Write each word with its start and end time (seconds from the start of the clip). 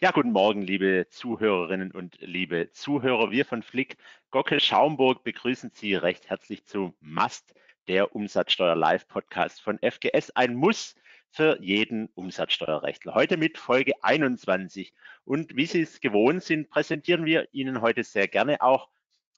Ja, 0.00 0.12
guten 0.12 0.30
Morgen, 0.30 0.62
liebe 0.62 1.08
Zuhörerinnen 1.10 1.90
und 1.90 2.18
liebe 2.20 2.70
Zuhörer. 2.70 3.32
Wir 3.32 3.44
von 3.44 3.64
Flick 3.64 3.96
Gocke 4.30 4.60
Schaumburg 4.60 5.24
begrüßen 5.24 5.72
Sie 5.74 5.96
recht 5.96 6.30
herzlich 6.30 6.64
zu 6.64 6.94
Must, 7.00 7.52
der 7.88 8.14
Umsatzsteuer 8.14 8.76
Live 8.76 9.08
Podcast 9.08 9.60
von 9.60 9.76
FGS. 9.80 10.30
Ein 10.36 10.54
Muss 10.54 10.94
für 11.30 11.60
jeden 11.60 12.10
Umsatzsteuerrechtler. 12.14 13.16
Heute 13.16 13.36
mit 13.36 13.58
Folge 13.58 13.92
21. 14.02 14.94
Und 15.24 15.56
wie 15.56 15.66
Sie 15.66 15.80
es 15.80 15.98
gewohnt 15.98 16.44
sind, 16.44 16.70
präsentieren 16.70 17.24
wir 17.24 17.48
Ihnen 17.50 17.80
heute 17.80 18.04
sehr 18.04 18.28
gerne 18.28 18.62
auch 18.62 18.90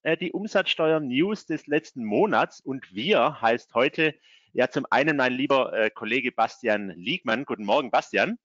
äh, 0.03 0.19
die 0.19 0.31
Umsatzsteuer-News 0.31 1.47
des 1.47 1.69
letzten 1.69 2.05
Monats. 2.05 2.61
Und 2.61 2.95
wir 2.95 3.41
heißt 3.41 3.73
heute 3.73 4.15
ja 4.53 4.69
zum 4.69 4.85
einen 4.91 5.17
mein 5.17 5.33
lieber 5.33 5.73
äh, 5.73 5.89
Kollege 5.89 6.33
Bastian 6.33 6.91
Liegmann. 6.91 7.47
Guten 7.47 7.65
Morgen, 7.65 7.91
Bastian. 7.91 8.39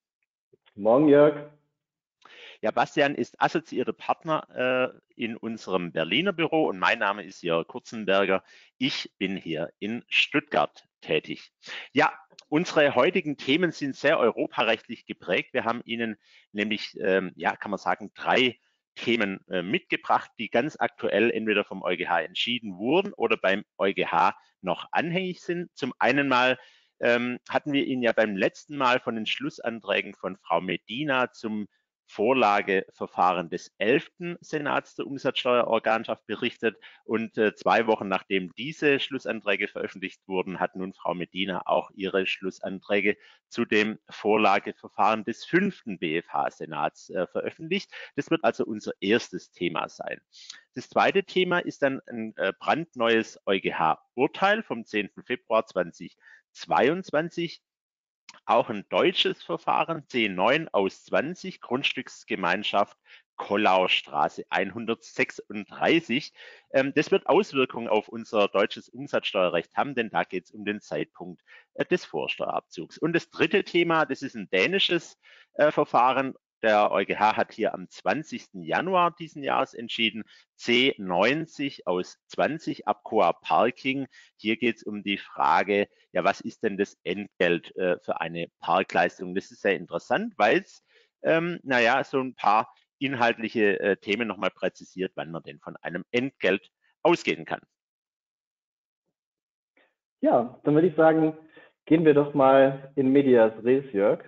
Guten 0.76 0.82
Morgen, 0.82 1.10
Jörg. 1.10 1.52
Ja, 2.66 2.72
Bastian 2.72 3.14
ist 3.14 3.40
assoziierter 3.40 3.94
Partner 3.94 4.98
äh, 5.16 5.22
in 5.24 5.38
unserem 5.38 5.92
Berliner 5.92 6.34
Büro 6.34 6.68
und 6.68 6.80
mein 6.80 6.98
Name 6.98 7.24
ist 7.24 7.44
Jörg 7.44 7.68
Kurzenberger. 7.68 8.44
Ich 8.80 9.14
bin 9.20 9.38
hier 9.38 9.72
in 9.78 10.04
Stuttgart 10.08 10.84
tätig. 11.00 11.52
Ja, 11.94 12.12
unsere 12.48 12.96
heutigen 12.96 13.38
Themen 13.38 13.72
sind 13.72 13.96
sehr 13.96 14.18
europarechtlich 14.18 15.06
geprägt. 15.06 15.54
Wir 15.54 15.64
haben 15.64 15.84
Ihnen 15.86 16.18
nämlich, 16.54 16.98
ähm, 17.00 17.34
ja, 17.36 17.56
kann 17.56 17.70
man 17.70 17.78
sagen, 17.78 18.10
drei 18.16 18.58
Themen 18.96 19.46
äh, 19.48 19.62
mitgebracht, 19.62 20.32
die 20.40 20.50
ganz 20.50 20.76
aktuell 20.80 21.30
entweder 21.30 21.66
vom 21.66 21.84
EuGH 21.84 22.24
entschieden 22.24 22.80
wurden 22.80 23.14
oder 23.14 23.38
beim 23.38 23.64
EuGH 23.78 24.34
noch 24.62 24.88
anhängig 24.92 25.42
sind. 25.42 25.70
Zum 25.78 25.94
einen 26.00 26.28
mal 26.28 26.58
ähm, 27.00 27.38
hatten 27.48 27.74
wir 27.74 27.86
Ihnen 27.86 28.02
ja 28.02 28.12
beim 28.12 28.36
letzten 28.36 28.76
Mal 28.76 29.00
von 29.00 29.14
den 29.14 29.28
Schlussanträgen 29.28 30.16
von 30.16 30.36
Frau 30.38 30.62
Medina 30.62 31.32
zum 31.32 31.68
Vorlageverfahren 32.08 33.50
des 33.50 33.74
11. 33.78 34.38
Senats 34.40 34.96
der 34.96 35.08
Umsatzsteuerorganschaft 35.08 36.26
berichtet. 36.28 36.78
Und 37.04 37.38
äh, 37.38 37.56
zwei 37.56 37.88
Wochen 37.88 38.08
nachdem 38.08 38.54
diese 38.56 39.00
Schlussanträge 39.00 39.68
veröffentlicht 39.68 40.22
wurden, 40.28 40.60
hat 40.60 40.76
nun 40.76 40.94
Frau 40.94 41.14
Medina 41.14 41.64
auch 41.66 41.92
ihre 41.96 42.26
Schlussanträge 42.26 43.18
zu 43.50 43.66
dem 43.66 44.00
Vorlageverfahren 44.10 45.24
des 45.24 45.46
5. 45.46 45.84
BFH-Senats 45.86 47.10
äh, 47.10 47.28
veröffentlicht. 47.28 47.92
Das 48.16 48.30
wird 48.30 48.44
also 48.44 48.66
unser 48.66 48.94
erstes 49.00 49.52
Thema 49.52 49.90
sein. 49.90 50.22
Das 50.74 50.90
zweite 50.90 51.24
Thema 51.24 51.60
ist 51.60 51.82
dann 51.82 52.02
ein 52.08 52.36
äh, 52.38 52.54
brandneues 52.60 53.40
EuGH-Urteil 53.46 54.64
vom 54.64 54.86
10. 54.86 55.10
Februar 55.26 55.66
2022 55.66 57.62
auch 58.46 58.70
ein 58.70 58.86
deutsches 58.90 59.44
Verfahren, 59.44 60.04
C9 60.08 60.68
aus 60.72 61.06
20, 61.06 61.62
Grundstücksgemeinschaft 61.62 62.98
Kollaustraße 63.38 64.46
136. 64.50 66.34
Ähm, 66.72 66.94
das 66.96 67.12
wird 67.12 67.28
Auswirkungen 67.28 67.88
auf 67.88 68.08
unser 68.08 68.48
deutsches 68.48 68.90
Umsatzsteuerrecht 68.90 69.76
haben, 69.76 69.96
denn 69.96 70.10
da 70.10 70.24
geht 70.24 70.46
es 70.46 70.52
um 70.52 70.66
den 70.66 70.82
Zeitpunkt 70.82 71.44
äh, 71.74 71.86
des 71.86 72.06
Vorsteuerabzugs. 72.06 72.98
Und 72.98 73.14
das 73.14 73.30
dritte 73.30 73.64
Thema, 73.64 74.06
das 74.06 74.22
ist 74.22 74.36
ein 74.36 74.50
dänisches 74.50 75.18
äh, 75.56 75.72
Verfahren, 75.72 76.36
der 76.64 76.92
EuGH 76.92 77.38
hat 77.38 77.54
hier 77.54 77.74
am 77.74 77.90
20. 77.90 78.48
Januar 78.54 79.16
diesen 79.18 79.44
Jahres 79.44 79.74
entschieden, 79.74 80.24
C90 80.60 81.82
aus 81.86 82.18
20 82.28 82.88
Abcoa 82.88 83.34
Parking. 83.34 84.08
Hier 84.38 84.58
geht 84.58 84.78
es 84.78 84.84
um 84.84 85.04
die 85.04 85.18
Frage, 85.18 85.88
ja, 86.12 86.24
was 86.24 86.42
ist 86.42 86.64
denn 86.64 86.78
das 86.78 86.98
Entgelt 87.04 87.76
äh, 87.76 87.98
für 88.00 88.22
eine 88.22 88.48
Parkleistung? 88.60 89.36
Das 89.36 89.52
ist 89.52 89.62
sehr 89.62 89.76
interessant, 89.76 90.34
weil 90.38 90.60
es, 90.60 90.84
ähm, 91.24 91.60
naja, 91.64 92.04
so 92.04 92.20
ein 92.20 92.36
paar 92.36 92.74
inhaltliche 93.00 93.80
äh, 93.80 93.98
Themen 93.98 94.28
nochmal 94.28 94.52
präzisiert, 94.52 95.12
wann 95.16 95.32
man 95.32 95.44
denn 95.44 95.60
von 95.60 95.76
einem 95.78 96.04
Entgelt 96.12 96.72
ausgehen 97.04 97.46
kann. 97.46 97.62
Ja, 100.22 100.60
dann 100.64 100.74
würde 100.74 100.88
ich 100.88 100.96
sagen, 100.96 101.38
gehen 101.86 102.06
wir 102.06 102.14
doch 102.14 102.34
mal 102.34 102.92
in 102.96 103.12
Medias 103.12 103.54
Res, 103.64 103.86
Jörg. 103.94 104.24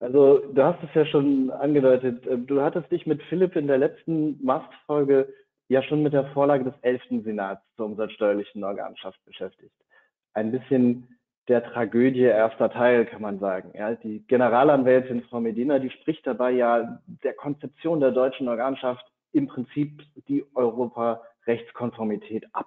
Also 0.00 0.38
du 0.38 0.62
hast 0.62 0.82
es 0.82 0.94
ja 0.94 1.04
schon 1.06 1.50
angedeutet, 1.50 2.26
äh, 2.26 2.38
du 2.38 2.62
hattest 2.62 2.90
dich 2.90 3.06
mit 3.06 3.22
Philipp 3.24 3.54
in 3.54 3.66
der 3.66 3.78
letzten 3.78 4.42
Mast-Folge 4.42 5.32
ja 5.68 5.82
schon 5.82 6.02
mit 6.02 6.14
der 6.14 6.24
Vorlage 6.32 6.64
des 6.64 6.74
11. 6.82 7.22
Senats 7.22 7.62
zur 7.76 7.86
umsatzsteuerlichen 7.86 8.64
Organschaft 8.64 9.22
beschäftigt. 9.24 9.74
Ein 10.34 10.50
bisschen 10.50 11.06
der 11.48 11.62
Tragödie 11.64 12.22
erster 12.22 12.70
Teil, 12.70 13.06
kann 13.06 13.22
man 13.22 13.38
sagen. 13.40 13.72
Ja, 13.74 13.94
die 13.94 14.26
Generalanwältin 14.26 15.22
Frau 15.22 15.40
Medina, 15.40 15.78
die 15.78 15.90
spricht 15.90 16.26
dabei 16.26 16.52
ja 16.52 17.00
der 17.06 17.34
Konzeption 17.34 18.00
der 18.00 18.12
deutschen 18.12 18.48
Organschaft 18.48 19.04
im 19.32 19.48
Prinzip 19.48 20.02
die 20.28 20.44
Europarechtskonformität 20.54 22.46
ab. 22.52 22.66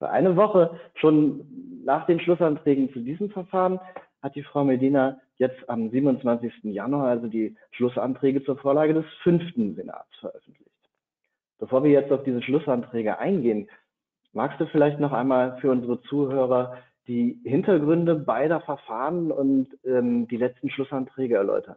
Eine 0.00 0.36
Woche 0.36 0.78
schon 0.96 1.82
nach 1.84 2.04
den 2.06 2.20
Schlussanträgen 2.20 2.92
zu 2.92 3.00
diesem 3.00 3.30
Verfahren 3.30 3.80
hat 4.24 4.34
die 4.34 4.42
Frau 4.42 4.64
Medina 4.64 5.20
jetzt 5.36 5.68
am 5.68 5.90
27. 5.90 6.64
Januar 6.64 7.08
also 7.08 7.26
die 7.26 7.54
Schlussanträge 7.72 8.42
zur 8.42 8.56
Vorlage 8.56 8.94
des 8.94 9.04
fünften 9.22 9.74
Senats 9.74 10.08
veröffentlicht. 10.18 10.70
Bevor 11.58 11.84
wir 11.84 11.90
jetzt 11.90 12.10
auf 12.10 12.24
diese 12.24 12.40
Schlussanträge 12.40 13.18
eingehen, 13.18 13.68
magst 14.32 14.58
du 14.58 14.66
vielleicht 14.66 14.98
noch 14.98 15.12
einmal 15.12 15.58
für 15.60 15.70
unsere 15.70 16.00
Zuhörer 16.02 16.78
die 17.06 17.38
Hintergründe 17.44 18.14
beider 18.14 18.62
Verfahren 18.62 19.30
und 19.30 19.68
ähm, 19.84 20.26
die 20.26 20.38
letzten 20.38 20.70
Schlussanträge 20.70 21.36
erläutern? 21.36 21.76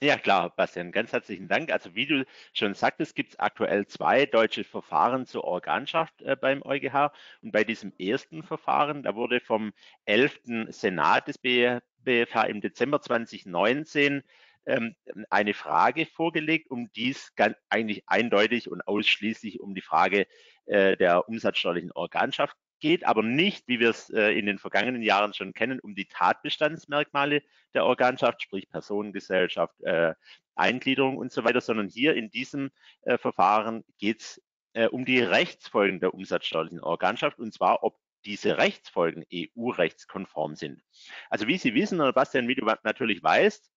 Ja, 0.00 0.16
klar, 0.16 0.50
Bastian, 0.54 0.92
ganz 0.92 1.12
herzlichen 1.12 1.48
Dank. 1.48 1.72
Also 1.72 1.96
wie 1.96 2.06
du 2.06 2.24
schon 2.52 2.74
sagtest, 2.74 3.16
gibt 3.16 3.32
es 3.32 3.38
aktuell 3.40 3.84
zwei 3.88 4.26
deutsche 4.26 4.62
Verfahren 4.62 5.26
zur 5.26 5.42
Organschaft 5.42 6.22
äh, 6.22 6.36
beim 6.36 6.62
EuGH. 6.62 7.10
Und 7.42 7.50
bei 7.50 7.64
diesem 7.64 7.92
ersten 7.98 8.44
Verfahren, 8.44 9.02
da 9.02 9.16
wurde 9.16 9.40
vom 9.40 9.72
11. 10.04 10.68
Senat 10.68 11.26
des 11.26 11.38
BFH 11.38 12.44
im 12.44 12.60
Dezember 12.60 13.00
2019 13.02 14.22
ähm, 14.66 14.94
eine 15.30 15.52
Frage 15.54 16.06
vorgelegt, 16.06 16.70
um 16.70 16.92
dies 16.92 17.34
ganz, 17.34 17.56
eigentlich 17.68 18.04
eindeutig 18.06 18.70
und 18.70 18.86
ausschließlich 18.86 19.58
um 19.58 19.74
die 19.74 19.80
Frage 19.80 20.28
äh, 20.66 20.96
der 20.96 21.28
umsatzsteuerlichen 21.28 21.90
Organschaft 21.90 22.56
geht 22.80 23.04
aber 23.06 23.22
nicht, 23.22 23.68
wie 23.68 23.80
wir 23.80 23.90
es 23.90 24.10
äh, 24.10 24.30
in 24.38 24.46
den 24.46 24.58
vergangenen 24.58 25.02
Jahren 25.02 25.34
schon 25.34 25.52
kennen, 25.52 25.80
um 25.80 25.94
die 25.94 26.06
Tatbestandsmerkmale 26.06 27.42
der 27.74 27.84
Organschaft, 27.84 28.42
sprich 28.42 28.68
Personengesellschaft, 28.68 29.80
äh, 29.82 30.14
Eingliederung 30.54 31.16
und 31.16 31.32
so 31.32 31.44
weiter, 31.44 31.60
sondern 31.60 31.88
hier 31.88 32.14
in 32.14 32.30
diesem 32.30 32.70
äh, 33.02 33.18
Verfahren 33.18 33.84
geht 33.98 34.20
es 34.20 34.42
äh, 34.72 34.88
um 34.88 35.04
die 35.04 35.20
Rechtsfolgen 35.20 36.00
der 36.00 36.14
umsatzsteuerlichen 36.14 36.80
Organschaft 36.80 37.38
und 37.38 37.54
zwar, 37.54 37.82
ob 37.82 37.98
diese 38.24 38.58
Rechtsfolgen 38.58 39.24
EU-rechtskonform 39.32 40.56
sind. 40.56 40.82
Also 41.30 41.46
wie 41.46 41.56
Sie 41.56 41.74
wissen, 41.74 42.00
oder 42.00 42.12
Bastian, 42.12 42.48
wie 42.48 42.56
du 42.56 42.66
natürlich 42.82 43.22
weißt, 43.22 43.70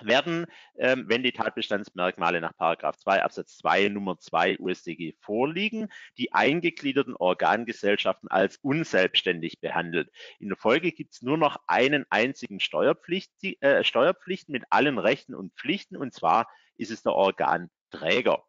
werden, 0.00 0.46
ähm, 0.78 1.04
wenn 1.08 1.22
die 1.22 1.32
Tatbestandsmerkmale 1.32 2.40
nach 2.40 2.52
2 2.54 3.22
Absatz 3.22 3.56
2 3.58 3.88
Nummer 3.88 4.18
2 4.18 4.58
USDG 4.58 5.14
vorliegen, 5.20 5.88
die 6.16 6.32
eingegliederten 6.32 7.16
Organgesellschaften 7.16 8.30
als 8.30 8.56
unselbstständig 8.58 9.60
behandelt. 9.60 10.10
In 10.38 10.48
der 10.48 10.56
Folge 10.56 10.92
gibt 10.92 11.14
es 11.14 11.22
nur 11.22 11.36
noch 11.36 11.58
einen 11.66 12.04
einzigen 12.10 12.60
Steuerpflicht, 12.60 13.32
äh, 13.60 13.84
Steuerpflicht 13.84 14.48
mit 14.48 14.64
allen 14.70 14.98
Rechten 14.98 15.34
und 15.34 15.54
Pflichten, 15.54 15.96
und 15.96 16.14
zwar 16.14 16.48
ist 16.76 16.90
es 16.90 17.02
der 17.02 17.12
Organträger. 17.12 18.44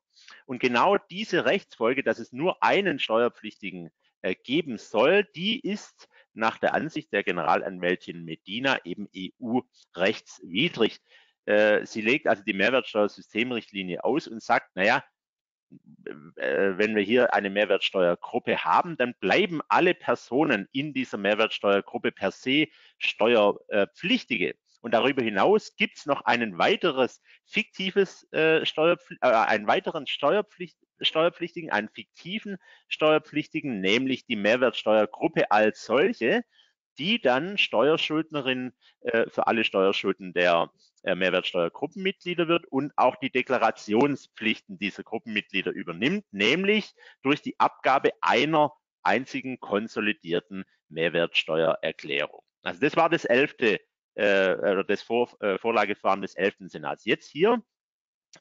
Und 0.46 0.60
genau 0.60 0.98
diese 0.98 1.46
Rechtsfolge, 1.46 2.04
dass 2.04 2.20
es 2.20 2.32
nur 2.32 2.64
einen 2.64 3.00
Steuerpflichtigen 3.00 3.90
äh, 4.22 4.36
geben 4.36 4.78
soll, 4.78 5.24
die 5.36 5.60
ist 5.60 6.08
nach 6.34 6.58
der 6.58 6.74
Ansicht 6.74 7.12
der 7.12 7.24
Generalanwältin 7.24 8.24
Medina 8.24 8.80
eben 8.86 9.10
EU-rechtswidrig. 9.16 11.00
Äh, 11.46 11.86
sie 11.86 12.02
legt 12.02 12.28
also 12.28 12.44
die 12.44 12.54
Mehrwertsteuersystemrichtlinie 12.54 14.04
aus 14.04 14.28
und 14.28 14.42
sagt, 14.42 14.76
naja, 14.76 15.04
äh, 16.36 16.78
wenn 16.78 16.96
wir 16.96 17.04
hier 17.04 17.34
eine 17.34 17.50
Mehrwertsteuergruppe 17.50 18.64
haben, 18.64 18.98
dann 18.98 19.14
bleiben 19.20 19.62
alle 19.70 19.94
Personen 19.94 20.68
in 20.72 20.94
dieser 20.94 21.18
Mehrwertsteuergruppe 21.18 22.12
per 22.12 22.32
se 22.32 22.68
Steuerpflichtige. 22.98 24.56
Und 24.82 24.94
darüber 24.94 25.24
hinaus 25.24 25.76
gibt 25.76 26.00
es 26.00 26.06
noch 26.08 26.26
einen 26.26 26.58
weiteres 26.58 27.22
fiktives 27.46 28.28
äh, 28.34 28.66
Steuerpfli 28.66 29.18
äh, 29.22 29.28
einen 29.28 29.68
weiteren 29.68 30.08
Steuerpflicht 30.08 30.78
Steuerpflichtigen, 31.00 31.72
einen 31.72 31.90
fiktiven 31.90 32.58
Steuerpflichtigen, 32.88 33.80
nämlich 33.80 34.26
die 34.26 34.36
Mehrwertsteuergruppe 34.36 35.52
als 35.52 35.86
solche, 35.86 36.44
die 36.98 37.22
dann 37.22 37.58
Steuerschuldnerin 37.58 38.74
äh, 39.02 39.30
für 39.30 39.48
alle 39.48 39.64
Steuerschulden 39.64 40.34
der 40.34 40.72
äh, 41.04 41.16
Mehrwertsteuergruppenmitglieder 41.16 42.48
wird 42.48 42.66
und 42.68 42.94
auch 42.96 43.16
die 43.16 43.32
Deklarationspflichten 43.32 44.78
dieser 44.78 45.04
Gruppenmitglieder 45.04 45.72
übernimmt, 45.72 46.26
nämlich 46.32 46.94
durch 47.24 47.42
die 47.42 47.60
Abgabe 47.60 48.12
einer 48.22 48.74
einzigen 49.04 49.60
konsolidierten 49.60 50.66
Mehrwertsteuererklärung. 50.90 52.42
Also 52.64 52.80
das 52.82 52.96
war 52.96 53.10
das 53.10 53.26
elfte 53.26 53.80
äh, 54.16 54.54
oder 54.54 54.84
das 54.84 55.02
Vor, 55.02 55.36
äh, 55.42 55.58
Vorlageverfahren 55.58 56.22
des 56.22 56.36
elften 56.36 56.70
Senats. 56.70 57.06
Jetzt 57.06 57.30
hier 57.30 57.64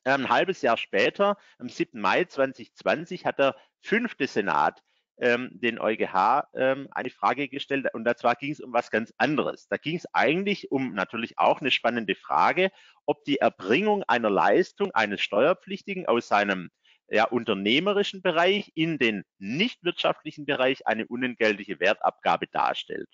ein 0.05 0.29
halbes 0.29 0.63
Jahr 0.63 0.77
später, 0.77 1.37
am 1.59 1.69
7. 1.69 2.01
Mai 2.01 2.25
2020, 2.25 3.25
hat 3.25 3.39
der 3.39 3.57
fünfte 3.81 4.27
Senat 4.27 4.83
ähm, 5.21 5.51
den 5.53 5.79
EuGH 5.79 6.49
ähm, 6.55 6.89
eine 6.91 7.11
Frage 7.11 7.49
gestellt 7.49 7.87
und 7.93 8.09
zwar 8.19 8.35
ging 8.35 8.53
es 8.53 8.61
um 8.61 8.73
was 8.73 8.91
ganz 8.91 9.13
anderes. 9.19 9.69
Da 9.69 9.77
ging 9.77 9.97
es 9.97 10.07
eigentlich 10.15 10.73
um 10.73 10.95
natürlich 10.95 11.39
auch 11.39 11.61
eine 11.61 11.71
spannende 11.71 12.15
Frage, 12.15 12.71
ob 13.07 13.25
die 13.25 13.39
Erbringung 13.39 14.03
einer 14.05 14.31
Leistung 14.31 14.91
eines 14.93 15.21
Steuerpflichtigen 15.21 16.07
aus 16.07 16.29
seinem 16.29 16.71
ja, 17.11 17.25
unternehmerischen 17.25 18.23
Bereich 18.23 18.73
in 18.75 18.99
den 18.99 19.25
nicht 19.39 19.83
wirtschaftlichen 19.85 20.47
Bereich 20.47 20.87
eine 20.87 21.07
unentgeltliche 21.07 21.81
Wertabgabe 21.81 22.47
darstellt. 22.47 23.09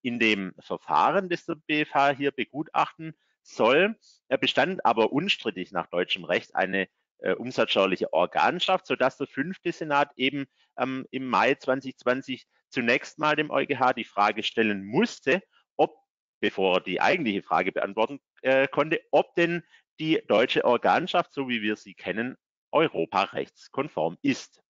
In 0.00 0.18
dem 0.18 0.54
Verfahren, 0.58 1.28
das 1.28 1.44
der 1.44 1.56
BFH 1.66 2.10
hier 2.10 2.32
begutachten 2.32 3.14
soll, 3.42 3.96
bestand 4.40 4.84
aber 4.86 5.12
unstrittig 5.12 5.72
nach 5.72 5.88
deutschem 5.88 6.24
Recht 6.24 6.54
eine 6.54 6.88
äh, 7.22 7.34
umsatzsteuerliche 7.34 8.12
Organschaft, 8.12 8.86
sodass 8.86 9.16
der 9.16 9.26
fünfte 9.26 9.72
Senat 9.72 10.10
eben 10.16 10.46
ähm, 10.78 11.06
im 11.10 11.26
Mai 11.26 11.54
2020 11.54 12.46
zunächst 12.68 13.18
mal 13.18 13.36
dem 13.36 13.50
EuGH 13.50 13.92
die 13.96 14.04
Frage 14.04 14.42
stellen 14.42 14.84
musste, 14.84 15.42
ob, 15.76 15.94
bevor 16.40 16.76
er 16.76 16.80
die 16.80 17.00
eigentliche 17.00 17.42
Frage 17.42 17.72
beantworten 17.72 18.20
äh, 18.42 18.66
konnte, 18.68 19.00
ob 19.10 19.34
denn 19.34 19.62
die 20.00 20.22
deutsche 20.26 20.64
Organschaft, 20.64 21.32
so 21.32 21.48
wie 21.48 21.62
wir 21.62 21.76
sie 21.76 21.94
kennen, 21.94 22.36
europarechtskonform 22.72 24.16
ist. 24.22 24.62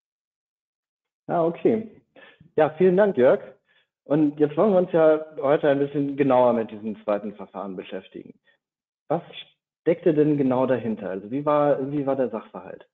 Ah, 1.27 1.45
okay. 1.45 2.01
Ja, 2.55 2.71
vielen 2.71 2.97
Dank, 2.97 3.15
Jörg. 3.17 3.41
Und 4.03 4.39
jetzt 4.39 4.57
wollen 4.57 4.73
wir 4.73 4.79
uns 4.79 4.91
ja 4.91 5.23
heute 5.37 5.69
ein 5.69 5.79
bisschen 5.79 6.17
genauer 6.17 6.53
mit 6.53 6.71
diesem 6.71 7.01
zweiten 7.03 7.35
Verfahren 7.35 7.75
beschäftigen. 7.75 8.37
Was 9.07 9.21
steckte 9.81 10.13
denn 10.13 10.37
genau 10.37 10.65
dahinter? 10.65 11.09
Also 11.09 11.31
wie 11.31 11.45
war, 11.45 11.91
wie 11.91 12.05
war 12.05 12.15
der 12.15 12.29
Sachverhalt? 12.29 12.87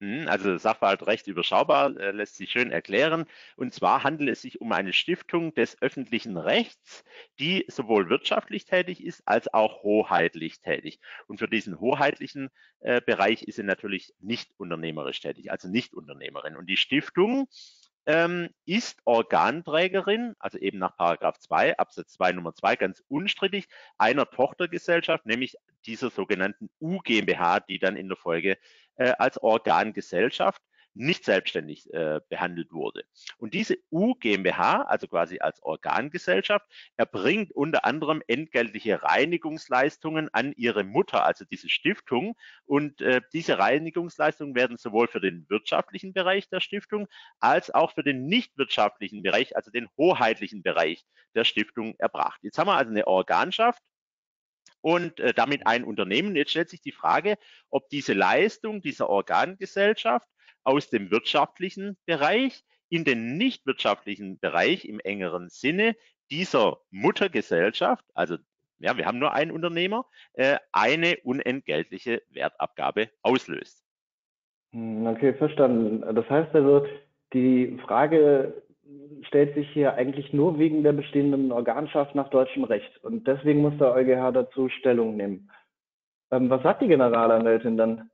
Hm, 0.00 0.28
also 0.28 0.56
Sachverhalt 0.56 1.04
recht 1.08 1.26
überschaubar, 1.26 1.96
äh, 1.96 2.12
lässt 2.12 2.36
sich 2.36 2.52
schön 2.52 2.70
erklären. 2.70 3.24
Und 3.56 3.74
zwar 3.74 4.04
handelt 4.04 4.30
es 4.30 4.42
sich 4.42 4.60
um 4.60 4.70
eine 4.70 4.92
Stiftung 4.92 5.54
des 5.54 5.82
öffentlichen 5.82 6.36
Rechts, 6.36 7.04
die 7.40 7.64
sowohl 7.66 8.08
wirtschaftlich 8.08 8.64
tätig 8.64 9.04
ist 9.04 9.22
als 9.26 9.52
auch 9.52 9.82
hoheitlich 9.82 10.60
tätig. 10.60 11.00
Und 11.26 11.38
für 11.38 11.48
diesen 11.48 11.80
hoheitlichen 11.80 12.50
äh, 12.78 13.00
Bereich 13.00 13.42
ist 13.42 13.56
sie 13.56 13.64
natürlich 13.64 14.14
nicht 14.20 14.52
unternehmerisch 14.56 15.20
tätig, 15.20 15.50
also 15.50 15.68
nicht 15.68 15.94
Unternehmerin. 15.94 16.56
Und 16.56 16.66
die 16.70 16.76
Stiftung 16.76 17.48
ähm, 18.08 18.48
ist 18.64 19.00
Organträgerin, 19.04 20.34
also 20.38 20.56
eben 20.56 20.78
nach 20.78 20.96
Paragraph 20.96 21.38
2 21.38 21.76
Absatz 21.76 22.14
2 22.14 22.32
Nummer 22.32 22.54
2 22.54 22.76
ganz 22.76 23.02
unstrittig, 23.08 23.68
einer 23.98 24.28
Tochtergesellschaft, 24.28 25.26
nämlich 25.26 25.56
dieser 25.84 26.08
sogenannten 26.08 26.70
U 26.80 27.00
GmbH, 27.00 27.60
die 27.60 27.78
dann 27.78 27.96
in 27.96 28.08
der 28.08 28.16
Folge 28.16 28.56
äh, 28.96 29.12
als 29.18 29.36
Organgesellschaft 29.36 30.62
nicht 30.94 31.24
selbstständig 31.24 31.92
äh, 31.92 32.20
behandelt 32.28 32.72
wurde. 32.72 33.04
Und 33.38 33.54
diese 33.54 33.78
U 33.90 34.14
GmbH, 34.14 34.82
also 34.82 35.06
quasi 35.06 35.38
als 35.38 35.62
Organgesellschaft, 35.62 36.66
erbringt 36.96 37.52
unter 37.52 37.84
anderem 37.84 38.22
entgeltliche 38.26 39.02
Reinigungsleistungen 39.02 40.28
an 40.32 40.52
ihre 40.56 40.84
Mutter, 40.84 41.24
also 41.24 41.44
diese 41.44 41.68
Stiftung. 41.68 42.36
Und 42.64 43.00
äh, 43.00 43.20
diese 43.32 43.58
Reinigungsleistungen 43.58 44.54
werden 44.54 44.76
sowohl 44.76 45.08
für 45.08 45.20
den 45.20 45.46
wirtschaftlichen 45.48 46.12
Bereich 46.12 46.48
der 46.48 46.60
Stiftung 46.60 47.08
als 47.38 47.72
auch 47.72 47.92
für 47.92 48.02
den 48.02 48.26
nicht 48.26 48.58
wirtschaftlichen 48.58 49.22
Bereich, 49.22 49.56
also 49.56 49.70
den 49.70 49.88
hoheitlichen 49.96 50.62
Bereich 50.62 51.04
der 51.34 51.44
Stiftung 51.44 51.94
erbracht. 51.98 52.40
Jetzt 52.42 52.58
haben 52.58 52.68
wir 52.68 52.76
also 52.76 52.90
eine 52.90 53.06
Organschaft 53.06 53.82
und 54.80 55.20
äh, 55.20 55.34
damit 55.34 55.66
ein 55.66 55.84
Unternehmen. 55.84 56.36
Jetzt 56.36 56.50
stellt 56.50 56.70
sich 56.70 56.80
die 56.80 56.92
Frage, 56.92 57.36
ob 57.70 57.88
diese 57.90 58.14
Leistung 58.14 58.80
dieser 58.80 59.08
Organgesellschaft 59.08 60.26
aus 60.68 60.90
dem 60.90 61.10
wirtschaftlichen 61.10 61.96
Bereich 62.04 62.62
in 62.90 63.04
den 63.04 63.36
nicht 63.38 63.66
wirtschaftlichen 63.66 64.38
Bereich 64.38 64.84
im 64.84 65.00
engeren 65.00 65.48
Sinne 65.48 65.96
dieser 66.30 66.78
Muttergesellschaft, 66.90 68.04
also 68.14 68.36
ja, 68.78 68.96
wir 68.96 69.06
haben 69.06 69.18
nur 69.18 69.32
einen 69.32 69.50
Unternehmer, 69.50 70.04
äh, 70.34 70.58
eine 70.72 71.16
unentgeltliche 71.24 72.22
Wertabgabe 72.30 73.08
auslöst. 73.22 73.82
Hm, 74.72 75.06
okay, 75.06 75.32
verstanden. 75.34 76.04
Das 76.14 76.28
heißt 76.30 76.54
also, 76.54 76.86
die 77.32 77.76
Frage 77.84 78.62
stellt 79.22 79.54
sich 79.54 79.68
hier 79.70 79.94
eigentlich 79.94 80.32
nur 80.32 80.58
wegen 80.58 80.82
der 80.82 80.92
bestehenden 80.92 81.50
Organschaft 81.50 82.14
nach 82.14 82.28
deutschem 82.28 82.64
Recht. 82.64 83.02
Und 83.02 83.26
deswegen 83.26 83.62
muss 83.62 83.76
der 83.78 83.94
EuGH 83.94 84.32
dazu 84.32 84.68
Stellung 84.68 85.16
nehmen. 85.16 85.50
Ähm, 86.30 86.50
was 86.50 86.62
sagt 86.62 86.82
die 86.82 86.88
Generalanwältin 86.88 87.76
dann? 87.76 88.10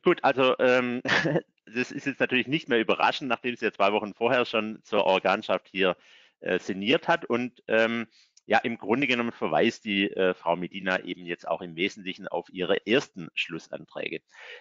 Gut, 0.00 0.24
also 0.24 0.56
ähm, 0.58 1.02
das 1.66 1.92
ist 1.92 2.06
jetzt 2.06 2.20
natürlich 2.20 2.46
nicht 2.46 2.68
mehr 2.68 2.80
überraschend, 2.80 3.28
nachdem 3.28 3.56
sie 3.56 3.66
ja 3.66 3.72
zwei 3.72 3.92
Wochen 3.92 4.14
vorher 4.14 4.46
schon 4.46 4.82
zur 4.84 5.04
Organschaft 5.04 5.68
hier 5.70 5.96
äh, 6.40 6.58
sinniert 6.58 7.08
hat. 7.08 7.26
Und 7.26 7.62
ähm, 7.68 8.06
ja, 8.46 8.58
im 8.58 8.76
Grunde 8.76 9.06
genommen 9.06 9.32
verweist 9.32 9.84
die 9.84 10.10
äh, 10.10 10.34
Frau 10.34 10.56
Medina 10.56 11.00
eben 11.04 11.24
jetzt 11.26 11.46
auch 11.46 11.60
im 11.60 11.76
Wesentlichen 11.76 12.26
auf 12.26 12.48
ihre 12.50 12.86
ersten 12.86 13.28
Schlussanträge. 13.34 14.20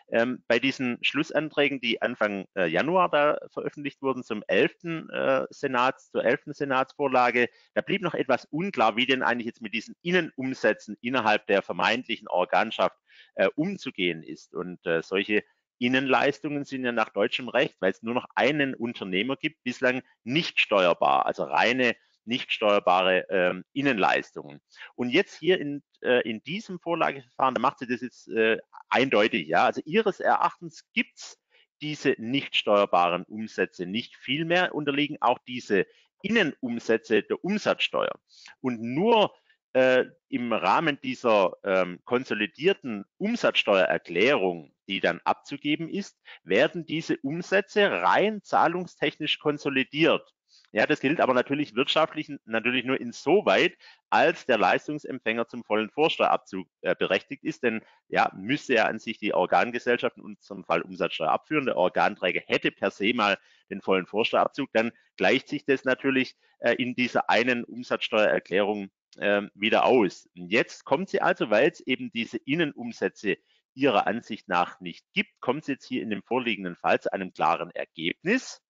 Ähm, 0.10 0.44
bei 0.48 0.60
diesen 0.60 1.00
Schlussanträgen, 1.02 1.82
die 1.82 2.02
Anfang 2.02 2.46
äh, 2.56 2.68
Januar 2.68 3.10
da 3.10 3.40
veröffentlicht 3.52 4.02
wurden 4.02 4.24
zum 4.24 4.44
11. 4.48 4.84
Äh, 5.12 5.46
Senats, 5.50 6.12
zur 6.12 6.24
11. 6.24 6.42
Senatsvorlage, 6.48 7.50
da 7.74 7.82
blieb 7.82 8.02
noch 8.02 8.14
etwas 8.14 8.46
unklar, 8.46 8.98
wie 8.98 9.08
denn 9.08 9.24
eigentlich 9.24 9.48
jetzt 9.48 9.62
mit 9.62 9.74
diesen 9.74 9.96
Innenumsätzen 10.04 10.98
innerhalb 11.02 11.48
der 11.48 11.64
vermeintlichen 11.64 12.28
Organschaft 12.28 12.98
äh, 13.42 13.50
umzugehen 13.56 14.24
ist. 14.24 14.54
Und 14.54 14.86
äh, 14.86 15.02
solche 15.02 15.44
Innenleistungen 15.80 16.64
sind 16.64 16.86
ja 16.86 16.92
nach 16.92 17.10
deutschem 17.10 17.50
Recht, 17.50 17.76
weil 17.80 17.92
es 17.92 18.04
nur 18.04 18.14
noch 18.14 18.28
einen 18.36 18.76
Unternehmer 18.76 19.36
gibt, 19.36 19.64
bislang 19.64 20.04
nicht 20.24 20.60
steuerbar, 20.60 21.26
also 21.26 21.44
reine 21.44 21.96
nicht 22.24 22.52
steuerbare 22.52 23.26
ähm, 23.30 23.66
Innenleistungen. 23.74 24.62
Und 24.94 25.10
jetzt 25.10 25.40
hier 25.40 25.60
in, 25.60 25.82
äh, 26.02 26.22
in 26.30 26.44
diesem 26.44 26.80
Vorlageverfahren, 26.80 27.56
da 27.56 27.62
macht 27.62 27.80
sie 27.80 27.88
das 27.88 28.02
jetzt 28.02 28.28
äh, 28.30 28.60
eindeutig, 28.90 29.48
ja. 29.48 29.66
Also 29.66 29.82
ihres 29.86 30.20
Erachtens 30.20 30.86
gibt's 30.94 31.40
diese 31.82 32.14
nicht 32.20 32.56
steuerbaren 32.56 33.24
Umsätze 33.24 33.88
nicht. 33.88 34.16
Vielmehr 34.18 34.76
unterliegen 34.76 35.18
auch 35.20 35.40
diese 35.48 35.88
Innenumsätze 36.22 37.24
der 37.24 37.44
Umsatzsteuer. 37.44 38.14
Und 38.62 38.82
nur 38.82 39.34
äh, 39.74 40.06
im 40.30 40.54
Rahmen 40.54 41.00
dieser 41.02 41.54
ähm, 41.64 42.00
konsolidierten 42.06 43.06
Umsatzsteuererklärung, 43.18 44.74
die 44.88 45.00
dann 45.00 45.22
abzugeben 45.24 45.90
ist, 45.90 46.20
werden 46.44 46.86
diese 46.86 47.18
Umsätze 47.18 47.90
rein 47.90 48.42
zahlungstechnisch 48.44 49.40
konsolidiert. 49.40 50.34
Ja, 50.74 50.86
das 50.86 51.02
gilt 51.02 51.20
aber 51.20 51.34
natürlich 51.34 51.76
wirtschaftlich 51.76 52.32
natürlich 52.46 52.86
nur 52.86 53.00
insoweit, 53.00 53.78
als 54.10 54.46
der 54.46 54.58
Leistungsempfänger 54.58 55.48
zum 55.48 55.66
vollen 55.66 55.90
Vorsteuerabzug 55.90 56.66
äh, 56.82 56.96
berechtigt 56.96 57.44
ist. 57.44 57.64
Denn 57.64 57.82
ja, 58.08 58.32
müsste 58.36 58.76
er 58.76 58.88
an 58.88 59.00
sich 59.00 59.18
die 59.18 59.34
Organgesellschaft, 59.34 60.16
in 60.18 60.24
unserem 60.24 60.64
Fall 60.64 60.82
Umsatzsteuer 60.82 61.30
abführen. 61.30 61.66
Der 61.66 61.76
Organträger 61.76 62.42
hätte 62.48 62.72
per 62.72 62.90
se 62.92 63.14
mal 63.14 63.38
den 63.70 63.82
vollen 63.82 64.06
Vorsteuerabzug. 64.06 64.70
Dann 64.72 64.92
gleicht 65.18 65.50
sich 65.50 65.66
das 65.66 65.84
natürlich 65.84 66.38
äh, 66.60 66.76
in 66.76 66.96
dieser 66.96 67.30
einen 67.30 67.66
Umsatzsteuererklärung 67.66 68.92
äh, 69.18 69.44
wieder 69.54 69.86
aus. 69.86 70.30
Und 70.36 70.52
jetzt 70.52 70.86
kommt 70.86 71.10
sie 71.10 71.22
also, 71.22 71.50
weil 71.50 71.70
es 71.70 71.80
eben 71.82 72.12
diese 72.12 72.38
Innenumsätze 72.38 73.38
ihrer 73.74 74.08
Ansicht 74.08 74.48
nach 74.48 74.80
nicht 74.80 75.06
gibt, 75.14 75.40
kommt 75.40 75.66
sie 75.66 75.74
jetzt 75.74 75.88
hier 75.88 76.02
in 76.02 76.10
dem 76.10 76.24
vorliegenden 76.24 76.76
Fall 76.76 77.00
zu 77.00 77.12
einem 77.14 77.34
klaren 77.34 77.72
Ergebnis. 77.72 78.62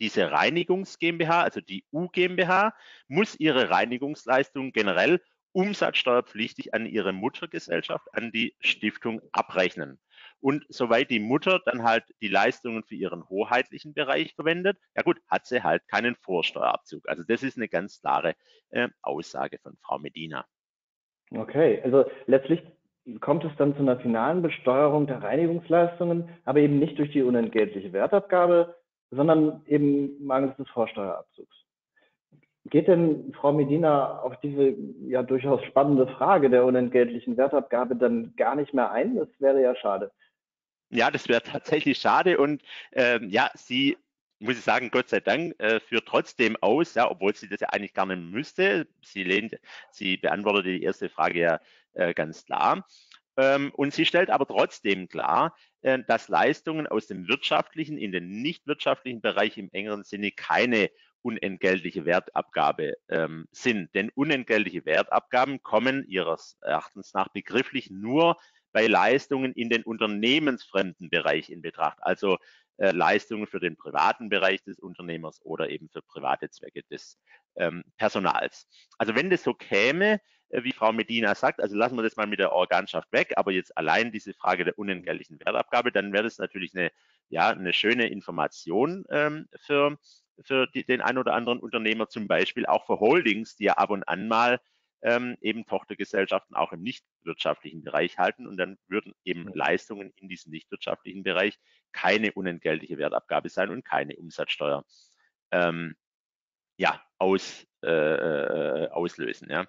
Diese 0.00 0.30
Reinigungs 0.30 0.98
GmbH, 0.98 1.42
also 1.42 1.60
die 1.60 1.84
U 1.92 2.08
GmbH, 2.08 2.74
muss 3.08 3.38
ihre 3.38 3.70
Reinigungsleistung 3.70 4.72
generell 4.72 5.22
umsatzsteuerpflichtig 5.52 6.74
an 6.74 6.84
ihre 6.84 7.12
Muttergesellschaft, 7.12 8.06
an 8.12 8.30
die 8.30 8.54
Stiftung 8.60 9.22
abrechnen. 9.32 9.98
Und 10.40 10.64
soweit 10.68 11.10
die 11.10 11.20
Mutter 11.20 11.60
dann 11.64 11.82
halt 11.82 12.04
die 12.20 12.28
Leistungen 12.28 12.84
für 12.84 12.94
ihren 12.94 13.28
hoheitlichen 13.28 13.94
Bereich 13.94 14.34
verwendet, 14.34 14.78
ja 14.94 15.02
gut, 15.02 15.18
hat 15.28 15.46
sie 15.46 15.62
halt 15.62 15.86
keinen 15.88 16.14
Vorsteuerabzug. 16.16 17.08
Also 17.08 17.22
das 17.26 17.42
ist 17.42 17.56
eine 17.56 17.68
ganz 17.68 18.00
klare 18.00 18.34
äh, 18.70 18.88
Aussage 19.02 19.58
von 19.58 19.76
Frau 19.82 19.98
Medina. 19.98 20.44
Okay, 21.34 21.80
also 21.82 22.04
letztlich 22.26 22.62
kommt 23.20 23.44
es 23.44 23.52
dann 23.56 23.74
zu 23.74 23.82
einer 23.82 23.98
finalen 23.98 24.42
Besteuerung 24.42 25.06
der 25.06 25.22
Reinigungsleistungen, 25.22 26.28
aber 26.44 26.60
eben 26.60 26.78
nicht 26.78 26.98
durch 26.98 27.12
die 27.12 27.22
unentgeltliche 27.22 27.92
Wertabgabe, 27.92 28.76
sondern 29.10 29.62
eben 29.66 30.24
mangels 30.24 30.56
des 30.56 30.68
Vorsteuerabzugs. 30.70 31.54
Geht 32.70 32.88
denn 32.88 33.32
Frau 33.32 33.52
Medina 33.52 34.20
auf 34.20 34.38
diese 34.40 34.74
ja 35.06 35.22
durchaus 35.22 35.62
spannende 35.64 36.08
Frage 36.08 36.50
der 36.50 36.64
unentgeltlichen 36.64 37.36
Wertabgabe 37.36 37.94
dann 37.94 38.34
gar 38.36 38.56
nicht 38.56 38.74
mehr 38.74 38.90
ein? 38.90 39.14
Das 39.14 39.28
wäre 39.38 39.62
ja 39.62 39.76
schade. 39.76 40.10
Ja, 40.90 41.10
das 41.10 41.28
wäre 41.28 41.42
tatsächlich 41.42 41.98
schade 41.98 42.38
und 42.38 42.62
ähm, 42.92 43.28
ja, 43.28 43.50
sie 43.54 43.96
muss 44.38 44.58
ich 44.58 44.64
sagen, 44.64 44.90
Gott 44.90 45.08
sei 45.08 45.20
Dank, 45.20 45.54
äh, 45.58 45.80
führt 45.80 46.06
trotzdem 46.06 46.56
aus, 46.60 46.94
ja, 46.94 47.10
obwohl 47.10 47.34
sie 47.34 47.48
das 47.48 47.60
ja 47.60 47.68
eigentlich 47.70 47.94
gar 47.94 48.06
nicht 48.06 48.20
müsste. 48.20 48.86
Sie 49.02 49.24
lehnt, 49.24 49.56
sie 49.90 50.16
beantwortete 50.18 50.68
die 50.68 50.82
erste 50.82 51.08
Frage 51.08 51.40
ja 51.40 51.60
äh, 51.94 52.12
ganz 52.14 52.44
klar. 52.44 52.86
Ähm, 53.38 53.72
und 53.74 53.92
sie 53.94 54.06
stellt 54.06 54.30
aber 54.30 54.46
trotzdem 54.46 55.08
klar, 55.08 55.56
äh, 55.82 55.98
dass 56.06 56.28
Leistungen 56.28 56.86
aus 56.86 57.06
dem 57.06 57.28
wirtschaftlichen 57.28 57.98
in 57.98 58.12
den 58.12 58.42
nicht 58.42 58.66
wirtschaftlichen 58.66 59.20
Bereich 59.20 59.58
im 59.58 59.70
engeren 59.72 60.04
Sinne 60.04 60.30
keine 60.32 60.90
unentgeltliche 61.22 62.04
Wertabgabe 62.04 62.94
ähm, 63.08 63.48
sind. 63.50 63.94
Denn 63.94 64.10
unentgeltliche 64.14 64.84
Wertabgaben 64.84 65.62
kommen 65.62 66.04
ihres 66.06 66.56
Erachtens 66.60 67.14
nach 67.14 67.28
begrifflich 67.28 67.90
nur 67.90 68.36
bei 68.76 68.88
Leistungen 68.88 69.54
in 69.54 69.70
den 69.70 69.84
unternehmensfremden 69.84 71.08
Bereich 71.08 71.48
in 71.48 71.62
Betracht, 71.62 71.96
also 72.02 72.36
äh, 72.76 72.90
Leistungen 72.90 73.46
für 73.46 73.58
den 73.58 73.74
privaten 73.74 74.28
Bereich 74.28 74.62
des 74.64 74.78
Unternehmers 74.78 75.40
oder 75.42 75.70
eben 75.70 75.88
für 75.88 76.02
private 76.02 76.50
Zwecke 76.50 76.82
des 76.90 77.18
ähm, 77.56 77.84
Personals. 77.96 78.68
Also 78.98 79.14
wenn 79.14 79.30
das 79.30 79.42
so 79.42 79.54
käme, 79.54 80.20
äh, 80.50 80.62
wie 80.62 80.74
Frau 80.74 80.92
Medina 80.92 81.34
sagt, 81.34 81.62
also 81.62 81.74
lassen 81.74 81.96
wir 81.96 82.02
das 82.02 82.16
mal 82.16 82.26
mit 82.26 82.38
der 82.38 82.52
Organschaft 82.52 83.10
weg, 83.12 83.32
aber 83.36 83.50
jetzt 83.50 83.74
allein 83.78 84.12
diese 84.12 84.34
Frage 84.34 84.66
der 84.66 84.78
unentgeltlichen 84.78 85.40
Wertabgabe, 85.40 85.90
dann 85.90 86.12
wäre 86.12 86.24
das 86.24 86.36
natürlich 86.36 86.76
eine, 86.76 86.90
ja, 87.30 87.48
eine 87.48 87.72
schöne 87.72 88.08
Information 88.08 89.06
ähm, 89.08 89.48
für, 89.58 89.96
für 90.42 90.66
die, 90.66 90.84
den 90.84 91.00
ein 91.00 91.16
oder 91.16 91.32
anderen 91.32 91.60
Unternehmer, 91.60 92.10
zum 92.10 92.28
Beispiel 92.28 92.66
auch 92.66 92.84
für 92.84 93.00
Holdings, 93.00 93.56
die 93.56 93.64
ja 93.64 93.78
ab 93.78 93.88
und 93.88 94.06
an 94.06 94.28
mal 94.28 94.60
ähm, 95.02 95.36
eben 95.40 95.66
Tochtergesellschaften 95.66 96.56
auch 96.56 96.72
im 96.72 96.82
nichtwirtschaftlichen 96.82 97.82
Bereich 97.82 98.18
halten 98.18 98.46
und 98.46 98.56
dann 98.56 98.78
würden 98.88 99.14
eben 99.24 99.48
Leistungen 99.54 100.12
in 100.16 100.28
diesem 100.28 100.52
nichtwirtschaftlichen 100.52 101.22
Bereich 101.22 101.58
keine 101.92 102.32
unentgeltliche 102.32 102.98
Wertabgabe 102.98 103.48
sein 103.48 103.70
und 103.70 103.84
keine 103.84 104.16
Umsatzsteuer 104.16 104.84
ähm, 105.52 105.96
ja, 106.78 107.00
aus, 107.18 107.66
äh, 107.82 107.88
äh, 107.88 108.88
auslösen. 108.90 109.48
Ja. 109.50 109.66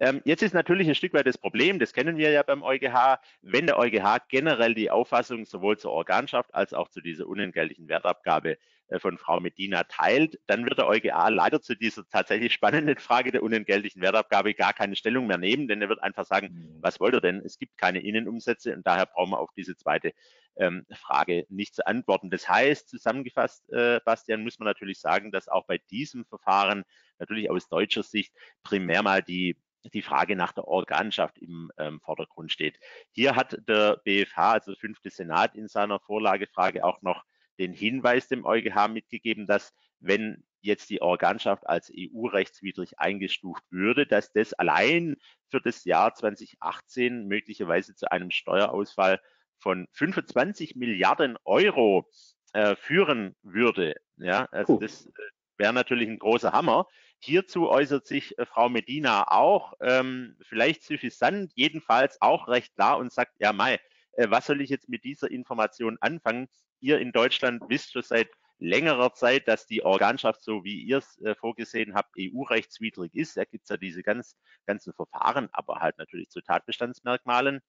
Ähm, 0.00 0.20
jetzt 0.24 0.42
ist 0.42 0.54
natürlich 0.54 0.88
ein 0.88 0.94
Stück 0.94 1.14
weit 1.14 1.26
das 1.26 1.38
Problem, 1.38 1.78
das 1.78 1.92
kennen 1.92 2.16
wir 2.16 2.30
ja 2.30 2.42
beim 2.42 2.62
EuGH, 2.62 3.20
wenn 3.42 3.66
der 3.66 3.78
EuGH 3.78 4.26
generell 4.28 4.74
die 4.74 4.90
Auffassung 4.90 5.44
sowohl 5.44 5.78
zur 5.78 5.92
Organschaft 5.92 6.52
als 6.54 6.74
auch 6.74 6.88
zu 6.88 7.00
dieser 7.00 7.26
unentgeltlichen 7.28 7.88
Wertabgabe 7.88 8.52
äh, 8.52 8.56
von 8.98 9.18
Frau 9.18 9.40
Medina 9.40 9.84
teilt, 9.84 10.38
dann 10.46 10.64
wird 10.64 10.78
der 10.78 10.86
EuGH 10.86 11.28
leider 11.28 11.60
zu 11.60 11.74
dieser 11.74 12.08
tatsächlich 12.08 12.52
spannenden 12.52 12.96
Frage 12.98 13.32
der 13.32 13.42
unentgeltlichen 13.42 14.00
Wertabgabe 14.00 14.54
gar 14.54 14.72
keine 14.72 14.96
Stellung 14.96 15.26
mehr 15.26 15.38
nehmen, 15.38 15.68
denn 15.68 15.82
er 15.82 15.88
wird 15.88 16.02
einfach 16.02 16.24
sagen, 16.24 16.48
mhm. 16.52 16.78
was 16.80 16.98
wollt 17.00 17.14
ihr 17.14 17.20
denn? 17.20 17.42
Es 17.44 17.58
gibt 17.58 17.76
keine 17.76 18.00
Innenumsätze 18.00 18.74
und 18.74 18.86
daher 18.86 19.06
brauchen 19.06 19.30
wir 19.30 19.40
auf 19.40 19.50
diese 19.56 19.76
zweite 19.76 20.12
ähm, 20.56 20.86
Frage 20.92 21.44
nicht 21.48 21.74
zu 21.74 21.86
antworten. 21.86 22.30
Das 22.30 22.48
heißt, 22.48 22.88
zusammengefasst, 22.88 23.70
äh, 23.70 24.00
Bastian, 24.04 24.42
muss 24.42 24.58
man 24.58 24.66
natürlich 24.66 25.00
sagen, 25.00 25.30
dass 25.30 25.48
auch 25.48 25.66
bei 25.66 25.78
diesem 25.90 26.24
Verfahren 26.24 26.84
natürlich 27.18 27.50
aus 27.50 27.68
deutscher 27.68 28.02
Sicht 28.02 28.34
primär 28.62 29.02
mal 29.02 29.22
die 29.22 29.56
die 29.94 30.02
Frage 30.02 30.36
nach 30.36 30.52
der 30.52 30.66
Organschaft 30.66 31.38
im 31.38 31.70
ähm, 31.78 32.00
Vordergrund 32.00 32.52
steht. 32.52 32.78
Hier 33.12 33.36
hat 33.36 33.56
der 33.68 33.96
BFH, 34.04 34.52
also 34.52 34.72
der 34.72 34.80
fünfte 34.80 35.08
Senat, 35.08 35.54
in 35.54 35.68
seiner 35.68 36.00
Vorlagefrage 36.00 36.84
auch 36.84 37.00
noch 37.00 37.24
den 37.58 37.72
Hinweis 37.72 38.28
dem 38.28 38.44
EuGH 38.44 38.88
mitgegeben, 38.88 39.46
dass 39.46 39.74
wenn 40.00 40.44
jetzt 40.60 40.90
die 40.90 41.02
Organschaft 41.02 41.66
als 41.68 41.90
EU-rechtswidrig 41.96 42.98
eingestuft 42.98 43.64
würde, 43.70 44.06
dass 44.06 44.32
das 44.32 44.52
allein 44.54 45.16
für 45.50 45.60
das 45.60 45.84
Jahr 45.84 46.14
2018 46.14 47.26
möglicherweise 47.26 47.94
zu 47.94 48.10
einem 48.10 48.30
Steuerausfall 48.30 49.20
von 49.58 49.88
25 49.92 50.76
Milliarden 50.76 51.36
Euro 51.44 52.08
äh, 52.52 52.76
führen 52.76 53.34
würde. 53.42 53.96
Ja, 54.16 54.46
also 54.50 54.74
Puh. 54.74 54.80
das 54.80 55.06
äh, 55.06 55.10
wäre 55.56 55.72
natürlich 55.72 56.08
ein 56.08 56.18
großer 56.18 56.52
Hammer. 56.52 56.86
Hierzu 57.20 57.68
äußert 57.68 58.06
sich 58.06 58.38
äh, 58.38 58.46
Frau 58.46 58.68
Medina 58.68 59.28
auch, 59.28 59.74
ähm, 59.80 60.36
vielleicht 60.42 60.84
suffisant, 60.84 61.52
jedenfalls 61.54 62.20
auch 62.20 62.48
recht 62.48 62.74
klar 62.74 62.98
und 62.98 63.12
sagt, 63.12 63.32
ja, 63.38 63.52
Mai, 63.52 63.80
äh, 64.12 64.30
was 64.30 64.46
soll 64.46 64.60
ich 64.60 64.70
jetzt 64.70 64.88
mit 64.88 65.04
dieser 65.04 65.30
Information 65.30 65.98
anfangen? 66.00 66.48
Ihr 66.80 66.98
in 66.98 67.12
Deutschland 67.12 67.62
wisst 67.68 67.92
schon 67.92 68.02
seit 68.02 68.28
längerer 68.58 69.14
Zeit, 69.14 69.46
dass 69.46 69.66
die 69.66 69.84
Organschaft, 69.84 70.42
so 70.42 70.64
wie 70.64 70.82
ihr 70.82 70.98
es 70.98 71.18
äh, 71.22 71.34
vorgesehen 71.34 71.94
habt, 71.94 72.14
EU-rechtswidrig 72.18 73.14
ist. 73.14 73.36
Da 73.36 73.44
gibt 73.44 73.64
es 73.64 73.68
ja 73.70 73.76
diese 73.76 74.02
ganz, 74.02 74.36
ganzen 74.66 74.92
Verfahren, 74.92 75.48
aber 75.52 75.76
halt 75.76 75.98
natürlich 75.98 76.28
zu 76.30 76.40
Tatbestandsmerkmalen 76.40 77.60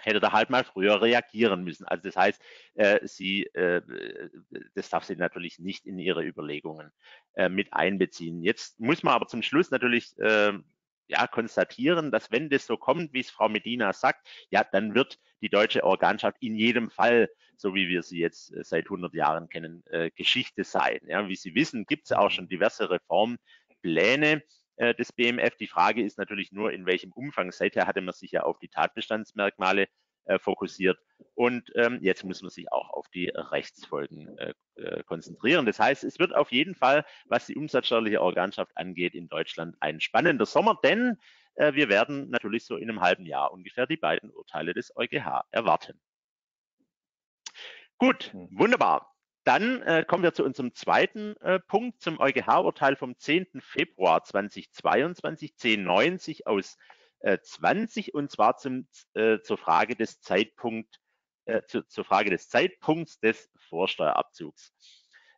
hätte 0.00 0.20
da 0.20 0.32
halt 0.32 0.50
mal 0.50 0.64
früher 0.64 1.00
reagieren 1.00 1.64
müssen. 1.64 1.86
Also 1.86 2.02
das 2.02 2.16
heißt, 2.16 2.42
äh, 2.74 3.06
sie, 3.06 3.44
äh, 3.54 3.80
das 4.74 4.90
darf 4.90 5.04
sie 5.04 5.16
natürlich 5.16 5.58
nicht 5.58 5.86
in 5.86 5.98
ihre 5.98 6.24
Überlegungen 6.24 6.92
äh, 7.34 7.48
mit 7.48 7.72
einbeziehen. 7.72 8.42
Jetzt 8.42 8.78
muss 8.78 9.02
man 9.02 9.14
aber 9.14 9.26
zum 9.26 9.42
Schluss 9.42 9.70
natürlich 9.70 10.16
äh, 10.18 10.52
ja, 11.08 11.26
konstatieren, 11.26 12.10
dass 12.10 12.30
wenn 12.30 12.50
das 12.50 12.66
so 12.66 12.76
kommt, 12.76 13.12
wie 13.12 13.20
es 13.20 13.30
Frau 13.30 13.48
Medina 13.48 13.92
sagt, 13.92 14.28
ja, 14.50 14.62
dann 14.64 14.94
wird 14.94 15.18
die 15.40 15.48
deutsche 15.48 15.84
Organschaft 15.84 16.36
in 16.40 16.54
jedem 16.54 16.90
Fall, 16.90 17.28
so 17.56 17.74
wie 17.74 17.88
wir 17.88 18.02
sie 18.02 18.18
jetzt 18.18 18.54
äh, 18.54 18.62
seit 18.62 18.84
100 18.84 19.14
Jahren 19.14 19.48
kennen, 19.48 19.82
äh, 19.86 20.10
Geschichte 20.10 20.64
sein. 20.64 21.00
Ja, 21.06 21.28
wie 21.28 21.36
Sie 21.36 21.54
wissen, 21.54 21.86
gibt 21.86 22.04
es 22.04 22.12
auch 22.12 22.30
schon 22.30 22.48
diverse 22.48 22.90
Reformpläne 22.90 24.42
äh, 24.76 24.94
des 24.94 25.12
BMF. 25.12 25.56
Die 25.56 25.66
Frage 25.66 26.04
ist 26.04 26.18
natürlich 26.18 26.52
nur, 26.52 26.72
in 26.72 26.86
welchem 26.86 27.12
Umfang. 27.12 27.50
Seither 27.52 27.86
hatte 27.86 28.00
man 28.00 28.14
sich 28.14 28.32
ja 28.32 28.42
auf 28.42 28.58
die 28.58 28.68
Tatbestandsmerkmale 28.68 29.88
äh, 30.28 30.38
fokussiert. 30.38 30.98
Und 31.34 31.70
ähm, 31.74 31.98
jetzt 32.02 32.24
muss 32.24 32.42
man 32.42 32.50
sich 32.50 32.70
auch 32.72 32.90
auf 32.90 33.08
die 33.08 33.28
Rechtsfolgen 33.34 34.36
äh, 34.38 34.54
äh, 34.76 35.02
konzentrieren. 35.04 35.66
Das 35.66 35.78
heißt, 35.78 36.04
es 36.04 36.18
wird 36.18 36.34
auf 36.34 36.52
jeden 36.52 36.74
Fall, 36.74 37.04
was 37.26 37.46
die 37.46 37.56
umsatzsteuerliche 37.56 38.22
Organschaft 38.22 38.76
angeht, 38.76 39.14
in 39.14 39.28
Deutschland 39.28 39.76
ein 39.80 40.00
spannender 40.00 40.46
Sommer, 40.46 40.78
denn 40.82 41.18
äh, 41.54 41.74
wir 41.74 41.88
werden 41.88 42.30
natürlich 42.30 42.64
so 42.64 42.76
in 42.76 42.88
einem 42.88 43.00
halben 43.00 43.26
Jahr 43.26 43.52
ungefähr 43.52 43.86
die 43.86 43.96
beiden 43.96 44.30
Urteile 44.30 44.74
des 44.74 44.96
EuGH 44.96 45.44
erwarten. 45.50 46.00
Gut, 47.98 48.32
hm. 48.32 48.48
wunderbar. 48.52 49.14
Dann 49.44 49.80
äh, 49.82 50.04
kommen 50.06 50.22
wir 50.22 50.34
zu 50.34 50.44
unserem 50.44 50.74
zweiten 50.74 51.34
äh, 51.40 51.58
Punkt, 51.58 52.02
zum 52.02 52.20
EuGH-Urteil 52.20 52.96
vom 52.96 53.16
10. 53.16 53.46
Februar 53.60 54.22
2022, 54.22 55.52
1090 55.52 56.46
aus 56.46 56.76
20 57.20 58.08
äh, 58.08 58.10
und 58.12 58.30
zwar 58.30 58.56
zum, 58.56 58.88
äh, 59.14 59.40
zur 59.40 59.58
Frage 59.58 59.96
des 59.96 60.20
Zeitpunkt, 60.20 61.00
äh, 61.46 61.62
zu, 61.66 61.82
zur 61.82 62.04
Frage 62.04 62.30
des 62.30 62.48
Zeitpunkts 62.48 63.20
des 63.20 63.50
Vorsteuerabzugs. 63.68 64.72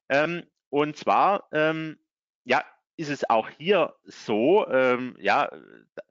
Ähm, 0.08 0.44
und 0.68 0.96
zwar, 0.96 1.48
ähm, 1.52 1.98
ja, 2.44 2.64
ist 2.96 3.08
es 3.08 3.28
auch 3.30 3.48
hier 3.48 3.94
so, 4.04 4.68
ähm, 4.68 5.16
ja, 5.18 5.50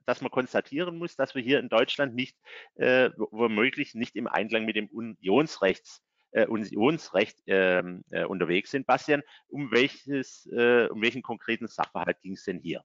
dass 0.06 0.22
man 0.22 0.32
konstatieren 0.32 0.98
muss, 0.98 1.16
dass 1.16 1.36
wir 1.36 1.44
hier 1.44 1.60
in 1.60 1.70
Deutschland 1.70 2.16
nicht, 2.16 2.36
äh, 2.76 3.12
womöglich 3.16 3.94
nicht 3.94 4.16
im 4.16 4.28
Einklang 4.28 4.66
mit 4.66 4.76
dem 4.76 4.88
Unionsrechts 4.88 6.04
äh, 6.32 6.46
Unionsrecht 6.46 7.42
ähm, 7.48 8.04
äh, 8.12 8.24
unterwegs 8.24 8.72
sind. 8.72 8.86
Bastian, 8.86 9.24
um 9.48 9.72
welches, 9.72 10.46
um 10.46 11.02
welchen 11.02 11.24
konkreten 11.24 11.68
Sachverhalt 11.68 12.22
ging 12.22 12.34
es 12.34 12.44
denn 12.44 12.60
hier? 12.60 12.84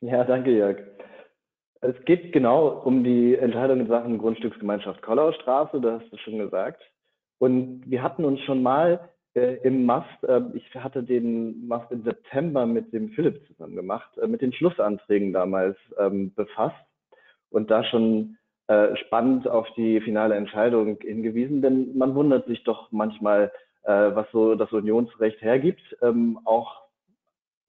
Ja, 0.00 0.22
danke, 0.22 0.52
Jörg. 0.52 0.78
Es 1.80 1.94
geht 2.04 2.32
genau 2.32 2.68
um 2.84 3.04
die 3.04 3.36
Entscheidung 3.36 3.80
in 3.80 3.88
Sachen 3.88 4.18
Grundstücksgemeinschaft 4.18 5.00
Kollaustraße, 5.02 5.80
da 5.80 6.00
hast 6.00 6.12
du 6.12 6.16
schon 6.18 6.38
gesagt. 6.38 6.82
Und 7.38 7.82
wir 7.86 8.02
hatten 8.02 8.24
uns 8.24 8.40
schon 8.40 8.62
mal 8.62 9.08
äh, 9.34 9.58
im 9.62 9.86
MAST, 9.86 10.24
äh, 10.24 10.40
ich 10.54 10.74
hatte 10.74 11.04
den 11.04 11.68
MAST 11.68 11.92
im 11.92 12.02
September 12.02 12.66
mit 12.66 12.92
dem 12.92 13.10
Philipp 13.10 13.46
zusammen 13.46 13.76
gemacht, 13.76 14.10
äh, 14.18 14.26
mit 14.26 14.42
den 14.42 14.52
Schlussanträgen 14.52 15.32
damals 15.32 15.76
ähm, 15.98 16.34
befasst 16.34 16.74
und 17.50 17.70
da 17.70 17.84
schon 17.84 18.38
äh, 18.66 18.96
spannend 18.96 19.46
auf 19.46 19.68
die 19.76 20.00
finale 20.00 20.34
Entscheidung 20.34 20.98
hingewiesen, 21.00 21.62
denn 21.62 21.96
man 21.96 22.14
wundert 22.14 22.46
sich 22.46 22.64
doch 22.64 22.90
manchmal, 22.90 23.52
äh, 23.84 24.10
was 24.14 24.26
so 24.32 24.56
das 24.56 24.72
Unionsrecht 24.72 25.40
hergibt, 25.42 25.96
ähm, 26.02 26.40
auch 26.44 26.87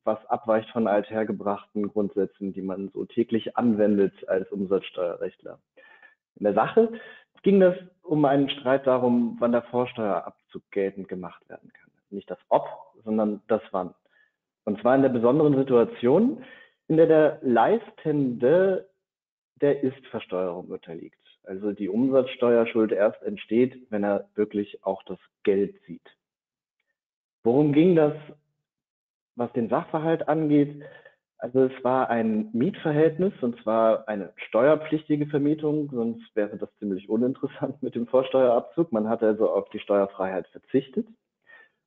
was 0.04 0.24
abweicht 0.28 0.70
von 0.72 0.88
althergebrachten 0.88 1.88
Grundsätzen, 1.88 2.54
die 2.54 2.62
man 2.62 2.90
so 2.90 3.06
täglich 3.06 3.58
anwendet 3.58 4.28
als 4.28 4.52
Umsatzsteuerrechtler. 4.52 5.60
In 6.36 6.46
der 6.46 6.54
Sache 6.54 6.92
ging 7.44 7.62
es 7.62 7.76
um 8.04 8.26
einen 8.26 8.50
Streit 8.50 8.88
darum, 8.88 9.38
wann 9.40 9.52
der 9.52 9.64
Vorsteuerabzug 9.64 10.64
geltend 10.72 11.08
gemacht 11.08 11.48
werden 11.50 11.72
kann. 11.74 11.92
Nicht 12.10 12.30
das 12.30 12.40
Ob, 12.50 12.68
sondern 13.04 13.42
das 13.48 13.62
Wann. 13.72 13.94
Und 14.66 14.82
zwar 14.82 14.96
in 14.96 15.02
der 15.02 15.10
besonderen 15.10 15.56
Situation, 15.56 16.44
in 16.88 16.98
der 16.98 17.08
der 17.08 17.40
Leistende 17.42 18.90
der 19.62 19.84
Ist-Versteuerung 19.84 20.68
unterliegt. 20.68 21.18
Also 21.44 21.72
die 21.72 21.90
Umsatzsteuerschuld 21.90 22.92
erst 22.92 23.22
entsteht, 23.24 23.88
wenn 23.90 24.04
er 24.04 24.30
wirklich 24.36 24.84
auch 24.84 25.04
das 25.04 25.20
Geld 25.44 25.76
sieht. 25.86 26.08
Worum 27.44 27.74
ging 27.74 27.96
das 27.96 28.14
was 29.40 29.52
den 29.54 29.70
Sachverhalt 29.70 30.28
angeht, 30.28 30.84
also 31.40 31.64
es 31.64 31.84
war 31.86 32.10
ein 32.10 32.50
Mietverhältnis 32.52 33.32
und 33.42 33.58
zwar 33.64 34.10
eine 34.10 34.34
steuerpflichtige 34.36 35.26
Vermietung, 35.28 35.90
sonst 35.90 36.36
wäre 36.36 36.58
das 36.58 36.70
ziemlich 36.80 37.08
uninteressant 37.08 37.82
mit 37.82 37.96
dem 37.96 38.08
Vorsteuerabzug. 38.08 38.92
Man 38.92 39.08
hat 39.08 39.24
also 39.24 39.50
auf 39.50 39.70
die 39.70 39.80
Steuerfreiheit 39.80 40.48
verzichtet. 40.50 41.08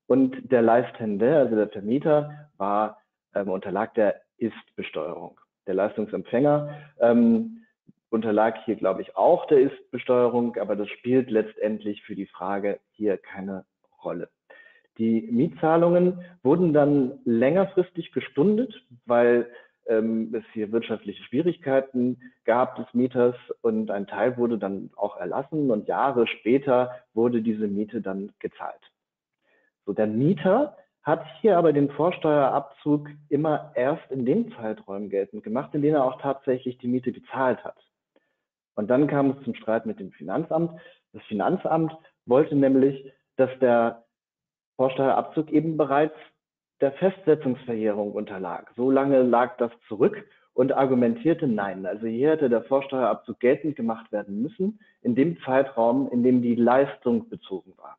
Und 0.07 0.51
der 0.51 0.63
Leistende, 0.63 1.37
also 1.37 1.55
der 1.55 1.69
Vermieter, 1.69 2.49
war 2.57 2.99
ähm, 3.35 3.51
unterlag 3.51 3.93
der 3.95 4.23
Ist-Besteuerung. 4.39 5.39
Der 5.67 5.75
Leistungsempfänger 5.75 6.75
ähm, 7.01 7.65
unterlag 8.09 8.65
hier, 8.65 8.77
glaube 8.77 9.03
ich, 9.03 9.17
auch 9.17 9.47
der 9.47 9.61
Ist-Besteuerung, 9.61 10.57
aber 10.57 10.77
das 10.77 10.89
spielt 10.89 11.31
letztendlich 11.31 12.03
für 12.03 12.15
die 12.15 12.27
Frage 12.27 12.81
hier 12.93 13.19
keine 13.19 13.67
Rolle. 14.03 14.31
Die 14.99 15.23
Mietzahlungen 15.31 16.25
wurden 16.43 16.73
dann 16.73 17.19
längerfristig 17.25 18.13
gestundet, 18.13 18.75
weil 19.07 19.51
ähm, 19.87 20.35
es 20.35 20.45
hier 20.53 20.71
wirtschaftliche 20.71 21.23
Schwierigkeiten 21.25 22.21
gab 22.45 22.77
des 22.77 22.87
Mieters 22.93 23.35
und 23.63 23.91
ein 23.91 24.07
Teil 24.07 24.37
wurde 24.37 24.59
dann 24.59 24.91
auch 24.97 25.17
erlassen 25.17 25.71
und 25.71 25.89
Jahre 25.89 26.27
später 26.27 26.91
wurde 27.15 27.43
diese 27.43 27.67
Miete 27.67 28.01
dann 28.01 28.33
gezahlt. 28.39 28.81
So, 29.87 29.93
der 29.93 30.07
Mieter 30.07 30.77
hat 31.03 31.25
hier 31.41 31.59
aber 31.59 31.73
den 31.73 31.91
Vorsteuerabzug 31.91 33.09
immer 33.29 33.73
erst 33.75 34.09
in 34.11 34.25
den 34.25 34.53
Zeiträumen 34.53 35.11
geltend 35.11 35.43
gemacht, 35.43 35.75
in 35.75 35.83
denen 35.83 35.97
er 35.97 36.05
auch 36.05 36.21
tatsächlich 36.21 36.79
die 36.79 36.87
Miete 36.87 37.11
gezahlt 37.13 37.65
hat. 37.65 37.77
Und 38.75 38.89
dann 38.89 39.09
kam 39.09 39.31
es 39.31 39.45
zum 39.45 39.55
Streit 39.55 39.85
mit 39.85 39.99
dem 39.99 40.13
Finanzamt. 40.13 40.81
Das 41.13 41.23
Finanzamt 41.25 41.93
wollte 42.25 42.55
nämlich, 42.55 43.13
dass 43.37 43.51
der 43.59 44.05
Vorsteuerabzug 44.83 45.53
eben 45.53 45.77
bereits 45.77 46.17
der 46.81 46.91
Festsetzungsverjährung 46.91 48.11
unterlag. 48.11 48.73
So 48.75 48.91
lange 48.91 49.23
lag 49.23 49.57
das 49.59 49.71
zurück 49.87 50.27
und 50.55 50.73
argumentierte 50.73 51.47
nein. 51.47 51.87
Also 51.87 52.09
hier 52.09 52.31
hätte 52.31 52.49
der 52.49 52.65
Vorsteuerabzug 52.65 53.39
geltend 53.39 53.77
gemacht 53.77 54.11
werden 54.11 54.43
müssen, 54.43 54.81
in 55.01 55.15
dem 55.15 55.39
Zeitraum, 55.43 56.11
in 56.11 56.25
dem 56.25 56.43
die 56.43 56.57
Leistung 56.57 57.29
bezogen 57.29 57.75
war. 57.77 57.97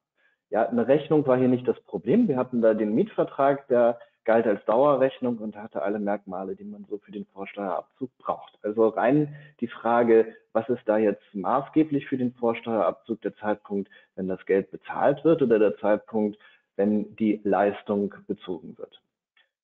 Ja, 0.49 0.67
eine 0.67 0.85
Rechnung 0.85 1.25
war 1.25 1.37
hier 1.37 1.47
nicht 1.47 1.65
das 1.69 1.79
Problem. 1.83 2.27
Wir 2.27 2.35
hatten 2.35 2.61
da 2.61 2.73
den 2.73 2.93
Mietvertrag, 2.93 3.65
der 3.69 3.97
galt 4.25 4.45
als 4.45 4.63
Dauerrechnung 4.65 5.37
und 5.37 5.55
hatte 5.55 5.83
alle 5.83 5.99
Merkmale, 5.99 6.57
die 6.57 6.65
man 6.65 6.85
so 6.89 6.97
für 6.97 7.13
den 7.13 7.25
Vorsteuerabzug 7.27 8.09
braucht. 8.17 8.59
Also 8.61 8.89
rein 8.89 9.33
die 9.61 9.67
Frage, 9.67 10.35
was 10.51 10.67
ist 10.67 10.83
da 10.85 10.97
jetzt 10.97 11.23
maßgeblich 11.33 12.07
für 12.07 12.17
den 12.17 12.33
Vorsteuerabzug, 12.33 13.21
der 13.21 13.35
Zeitpunkt, 13.37 13.89
wenn 14.15 14.27
das 14.27 14.45
Geld 14.45 14.69
bezahlt 14.69 15.23
wird 15.23 15.41
oder 15.41 15.59
der 15.59 15.77
Zeitpunkt, 15.77 16.37
wenn 16.75 17.15
die 17.15 17.41
Leistung 17.43 18.13
bezogen 18.27 18.77
wird. 18.77 19.01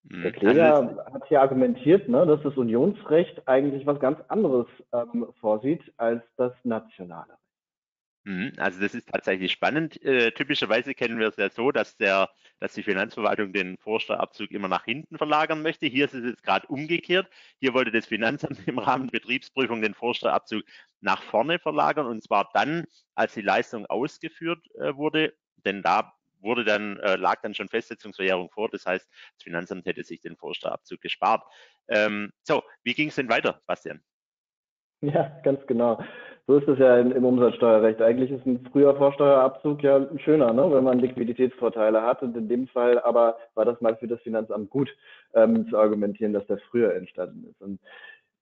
Hm, 0.10 0.24
Der 0.24 0.32
Kläger 0.32 1.06
hat 1.12 1.28
hier 1.28 1.42
argumentiert, 1.42 2.08
ne, 2.08 2.26
dass 2.26 2.42
das 2.44 2.56
Unionsrecht 2.58 3.48
eigentlich 3.48 3.86
was 3.86 4.00
ganz 4.00 4.20
anderes 4.28 4.68
ähm, 4.94 5.28
vorsieht 5.40 5.82
als 5.98 6.24
das 6.38 6.54
nationale. 6.64 7.40
Hm, 8.26 8.52
also 8.58 8.82
das 8.82 8.94
ist 8.94 9.10
tatsächlich 9.10 9.52
spannend. 9.52 10.02
Äh, 10.04 10.32
typischerweise 10.32 10.94
kennen 10.94 11.20
wir 11.20 11.30
es 11.30 11.38
ja 11.38 11.50
so, 11.50 11.72
dass, 11.72 11.96
der, 11.98 12.30
dass 12.60 12.74
die 12.74 12.84
Finanzverwaltung 12.84 13.54
den 13.54 13.78
Vorsteuerabzug 13.78 14.52
immer 14.52 14.68
nach 14.68 14.84
hinten 14.86 15.18
verlagern 15.18 15.62
möchte. 15.62 15.88
Hier 15.88 16.06
ist 16.06 16.14
es 16.14 16.26
jetzt 16.26 16.44
gerade 16.44 16.68
umgekehrt. 16.68 17.28
Hier 17.60 17.74
wollte 17.74 17.92
das 17.92 18.06
Finanzamt 18.06 18.60
im 18.68 18.78
Rahmen 18.78 19.08
der 19.08 19.20
Betriebsprüfung 19.20 19.82
den 19.82 19.94
Vorsteuerabzug 19.94 20.64
nach 21.02 21.24
vorne 21.24 21.60
verlagern 21.60 22.08
und 22.08 22.22
zwar 22.22 22.50
dann, 22.54 22.86
als 23.16 23.34
die 23.34 23.42
Leistung 23.42 23.86
ausgeführt 23.86 24.64
äh, 24.76 24.96
wurde. 24.96 25.34
Denn 25.66 25.82
da 25.82 26.14
wurde 26.40 26.64
dann, 26.64 26.98
äh, 26.98 27.16
lag 27.16 27.42
dann 27.42 27.54
schon 27.54 27.70
Festsetzungsverjährung 27.70 28.50
vor. 28.50 28.70
Das 28.70 28.86
heißt, 28.86 29.08
das 29.36 29.44
Finanzamt 29.44 29.86
hätte 29.86 30.04
sich 30.04 30.22
den 30.22 30.36
Vorsteuerabzug 30.36 31.02
gespart. 31.02 31.44
Ähm, 31.88 32.32
so, 32.44 32.64
wie 32.84 32.94
ging 32.94 33.10
es 33.10 33.16
denn 33.16 33.30
weiter, 33.30 33.62
Bastian? 33.68 34.02
Ja, 35.02 35.32
ganz 35.44 35.66
genau. 35.66 36.02
So 36.50 36.58
ist 36.58 36.68
es 36.68 36.80
ja 36.80 36.98
im, 36.98 37.12
im, 37.12 37.26
Umsatzsteuerrecht. 37.26 38.02
Eigentlich 38.02 38.32
ist 38.32 38.46
ein 38.46 38.68
früher 38.72 38.96
Vorsteuerabzug 38.96 39.84
ja 39.84 40.08
schöner, 40.18 40.52
ne, 40.52 40.72
wenn 40.72 40.84
man 40.84 41.00
Liquiditätsvorteile 41.00 42.02
hat. 42.02 42.24
Und 42.24 42.36
in 42.36 42.50
dem 42.50 42.68
Fall 42.68 43.00
aber 43.00 43.38
war 43.54 43.66
das 43.66 43.80
mal 43.82 43.96
für 43.98 44.08
das 44.08 44.20
Finanzamt 44.22 44.70
gut 44.72 44.90
ähm, 45.36 45.70
zu 45.70 45.78
argumentieren, 45.78 46.34
dass 46.34 46.48
der 46.48 46.58
früher 46.72 46.96
entstanden 46.96 47.48
ist. 47.50 47.62
Und 47.62 47.80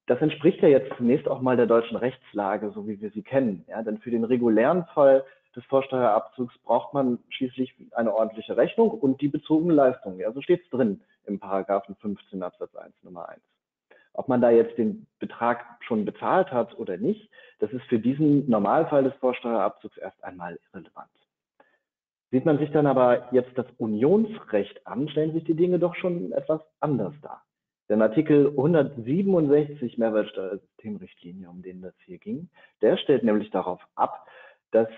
das 0.08 0.22
entspricht 0.22 0.62
ja 0.62 0.70
jetzt 0.70 0.90
zunächst 0.96 1.28
auch 1.28 1.42
mal 1.42 1.58
der 1.58 1.66
deutschen 1.66 1.98
Rechtslage, 1.98 2.72
so 2.72 2.88
wie 2.88 3.02
wir 3.02 3.12
sie 3.12 3.24
kennen. 3.24 3.66
Ja, 3.68 3.84
denn 3.84 3.98
für 3.98 4.10
den 4.10 4.24
regulären 4.24 4.86
Fall 4.94 5.26
des 5.58 5.66
Vorsteuerabzugs 5.66 6.58
braucht 6.60 6.94
man 6.94 7.20
schließlich 7.30 7.76
eine 7.92 8.14
ordentliche 8.14 8.56
Rechnung 8.56 8.92
und 8.92 9.20
die 9.22 9.28
bezogene 9.28 9.74
Leistung. 9.74 10.20
Ja, 10.20 10.32
so 10.32 10.42
steht 10.42 10.64
es 10.64 10.70
drin 10.70 11.02
im 11.26 11.40
Paragraphen 11.40 11.96
15 11.96 12.42
Absatz 12.44 12.74
1 12.76 12.94
Nummer 13.04 13.28
1. 13.28 13.42
Ob 14.14 14.28
man 14.28 14.40
da 14.40 14.52
jetzt 14.52 14.78
den 14.78 15.08
Betrag 15.20 15.66
schon 15.82 16.06
bezahlt 16.06 16.52
hat 16.52 16.78
oder 16.78 16.98
nicht, 16.98 17.30
das 17.60 17.72
ist 17.72 17.84
für 17.86 18.00
diesen 18.00 18.50
Normalfall 18.50 19.04
des 19.04 19.14
Vorsteuerabzugs 19.16 19.98
erst 19.98 20.24
einmal 20.24 20.60
irrelevant. 20.72 21.10
Sieht 22.30 22.46
man 22.46 22.60
sich 22.60 22.72
dann 22.72 22.86
aber 22.86 23.34
jetzt 23.34 23.58
das 23.58 23.68
Unionsrecht 23.78 24.86
an, 24.86 25.10
stellen 25.10 25.34
sich 25.34 25.44
die 25.46 25.56
Dinge 25.56 25.80
doch 25.80 25.96
schon 25.96 26.32
etwas 26.34 26.62
anders 26.80 27.14
dar. 27.22 27.44
Denn 27.90 28.02
Artikel 28.02 28.48
167 28.50 29.98
Mehrwertsteuersystemrichtlinie, 29.98 31.50
um 31.50 31.62
den 31.62 31.82
das 31.82 31.94
hier 32.06 32.18
ging, 32.18 32.50
der 32.82 32.98
stellt 32.98 33.24
nämlich 33.24 33.50
darauf 33.50 33.80
ab, 33.96 34.28
dass 34.72 34.90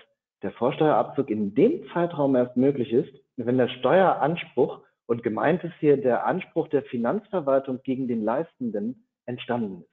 der 0.42 0.52
Vorsteuerabzug 0.52 1.30
in 1.30 1.54
dem 1.54 1.86
Zeitraum 1.92 2.34
erst 2.36 2.56
möglich 2.56 2.92
ist, 2.92 3.12
wenn 3.36 3.58
der 3.58 3.68
Steueranspruch 3.68 4.80
und 5.06 5.22
gemeint 5.22 5.64
ist 5.64 5.74
hier 5.80 5.96
der 5.96 6.26
Anspruch 6.26 6.68
der 6.68 6.82
Finanzverwaltung 6.82 7.80
gegen 7.82 8.08
den 8.08 8.24
Leistenden 8.24 9.06
entstanden 9.26 9.82
ist. 9.82 9.90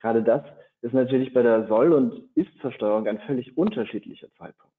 Gerade 0.00 0.22
das 0.22 0.42
ist 0.82 0.94
natürlich 0.94 1.32
bei 1.32 1.42
der 1.42 1.66
Soll- 1.66 1.92
und 1.92 2.30
Ist-Versteuerung 2.34 3.06
ein 3.08 3.20
völlig 3.20 3.56
unterschiedlicher 3.56 4.28
Zeitpunkt. 4.38 4.74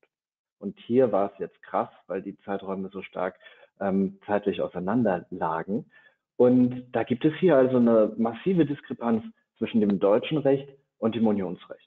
Und 0.59 0.79
hier 0.79 1.11
war 1.11 1.31
es 1.31 1.39
jetzt 1.39 1.61
krass, 1.63 1.89
weil 2.07 2.21
die 2.21 2.37
Zeiträume 2.39 2.89
so 2.89 3.01
stark 3.01 3.35
ähm, 3.79 4.19
zeitlich 4.25 4.61
auseinander 4.61 5.25
lagen. 5.29 5.85
Und 6.35 6.87
da 6.91 7.03
gibt 7.03 7.25
es 7.25 7.33
hier 7.35 7.55
also 7.57 7.77
eine 7.77 8.13
massive 8.17 8.65
Diskrepanz 8.65 9.23
zwischen 9.57 9.81
dem 9.81 9.99
deutschen 9.99 10.37
Recht 10.37 10.69
und 10.99 11.15
dem 11.15 11.27
Unionsrecht. 11.27 11.86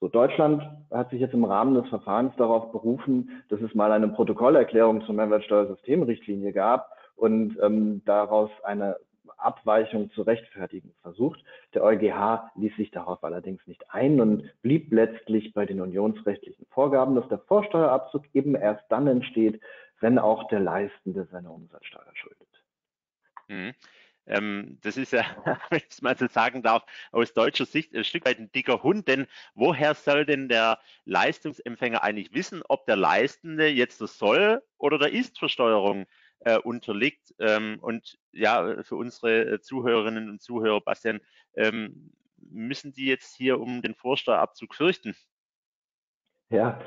So, 0.00 0.08
Deutschland 0.08 0.62
hat 0.90 1.10
sich 1.10 1.20
jetzt 1.20 1.34
im 1.34 1.44
Rahmen 1.44 1.74
des 1.74 1.88
Verfahrens 1.88 2.34
darauf 2.36 2.70
berufen, 2.70 3.42
dass 3.48 3.60
es 3.60 3.74
mal 3.74 3.92
eine 3.92 4.08
Protokollerklärung 4.08 5.02
zur 5.02 5.14
Mehrwertsteuersystemrichtlinie 5.14 6.52
gab 6.52 6.90
und 7.14 7.56
ähm, 7.62 8.02
daraus 8.04 8.50
eine 8.62 8.96
Abweichung 9.38 10.10
zu 10.10 10.22
rechtfertigen 10.22 10.94
versucht. 11.02 11.42
Der 11.74 11.82
EuGH 11.82 12.50
ließ 12.56 12.76
sich 12.76 12.90
darauf 12.90 13.22
allerdings 13.24 13.66
nicht 13.66 13.90
ein 13.90 14.20
und 14.20 14.50
blieb 14.62 14.92
letztlich 14.92 15.52
bei 15.54 15.66
den 15.66 15.80
unionsrechtlichen 15.80 16.66
Vorgaben, 16.70 17.14
dass 17.14 17.28
der 17.28 17.38
Vorsteuerabzug 17.38 18.24
eben 18.34 18.54
erst 18.54 18.84
dann 18.90 19.06
entsteht, 19.06 19.60
wenn 20.00 20.18
auch 20.18 20.46
der 20.48 20.60
Leistende 20.60 21.26
seine 21.30 21.50
Umsatzsteuer 21.50 22.12
schuldet. 22.14 22.48
Mhm. 23.48 23.74
Ähm, 24.26 24.78
das 24.82 24.96
ist 24.96 25.12
ja, 25.12 25.24
wenn 25.70 25.78
ich 25.78 25.86
es 25.88 26.02
mal 26.02 26.16
so 26.16 26.26
sagen 26.26 26.62
darf, 26.62 26.84
aus 27.12 27.32
deutscher 27.32 27.66
Sicht 27.66 27.94
ein 27.94 28.04
Stück 28.04 28.24
weit 28.24 28.38
ein 28.38 28.50
dicker 28.52 28.82
Hund, 28.82 29.08
denn 29.08 29.26
woher 29.54 29.94
soll 29.94 30.26
denn 30.26 30.48
der 30.48 30.80
Leistungsempfänger 31.04 32.02
eigentlich 32.02 32.32
wissen, 32.32 32.62
ob 32.68 32.86
der 32.86 32.96
Leistende 32.96 33.68
jetzt 33.68 34.00
der 34.00 34.08
Soll- 34.08 34.62
oder 34.78 34.98
der 34.98 35.12
Ist-Versteuerung 35.12 36.06
äh, 36.40 36.58
unterliegt? 36.58 37.34
Ähm, 37.38 37.78
und 37.80 38.18
ja, 38.32 38.82
für 38.82 38.96
unsere 38.96 39.60
Zuhörerinnen 39.60 40.28
und 40.28 40.42
Zuhörer, 40.42 40.80
Bastian, 40.80 41.20
ähm, 41.54 42.12
müssen 42.36 42.92
die 42.92 43.06
jetzt 43.06 43.36
hier 43.36 43.60
um 43.60 43.82
den 43.82 43.94
Vorsteuerabzug 43.94 44.74
fürchten? 44.74 45.16
Ja, 46.50 46.80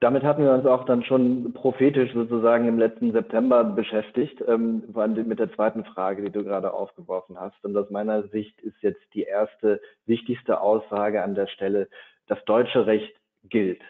damit 0.00 0.22
hatten 0.22 0.44
wir 0.44 0.52
uns 0.52 0.66
auch 0.66 0.84
dann 0.84 1.02
schon 1.02 1.52
prophetisch 1.52 2.12
sozusagen 2.12 2.68
im 2.68 2.78
letzten 2.78 3.12
September 3.12 3.64
beschäftigt, 3.64 4.42
ähm, 4.46 4.84
mit 5.26 5.38
der 5.38 5.52
zweiten 5.52 5.84
Frage, 5.84 6.22
die 6.22 6.30
du 6.30 6.44
gerade 6.44 6.72
aufgeworfen 6.72 7.38
hast. 7.38 7.64
Und 7.64 7.76
aus 7.76 7.90
meiner 7.90 8.28
Sicht 8.28 8.60
ist 8.60 8.80
jetzt 8.80 9.02
die 9.14 9.24
erste 9.24 9.80
wichtigste 10.06 10.60
Aussage 10.60 11.22
an 11.22 11.34
der 11.34 11.48
Stelle, 11.48 11.88
das 12.28 12.42
deutsche 12.44 12.86
Recht 12.86 13.12
gilt. 13.44 13.82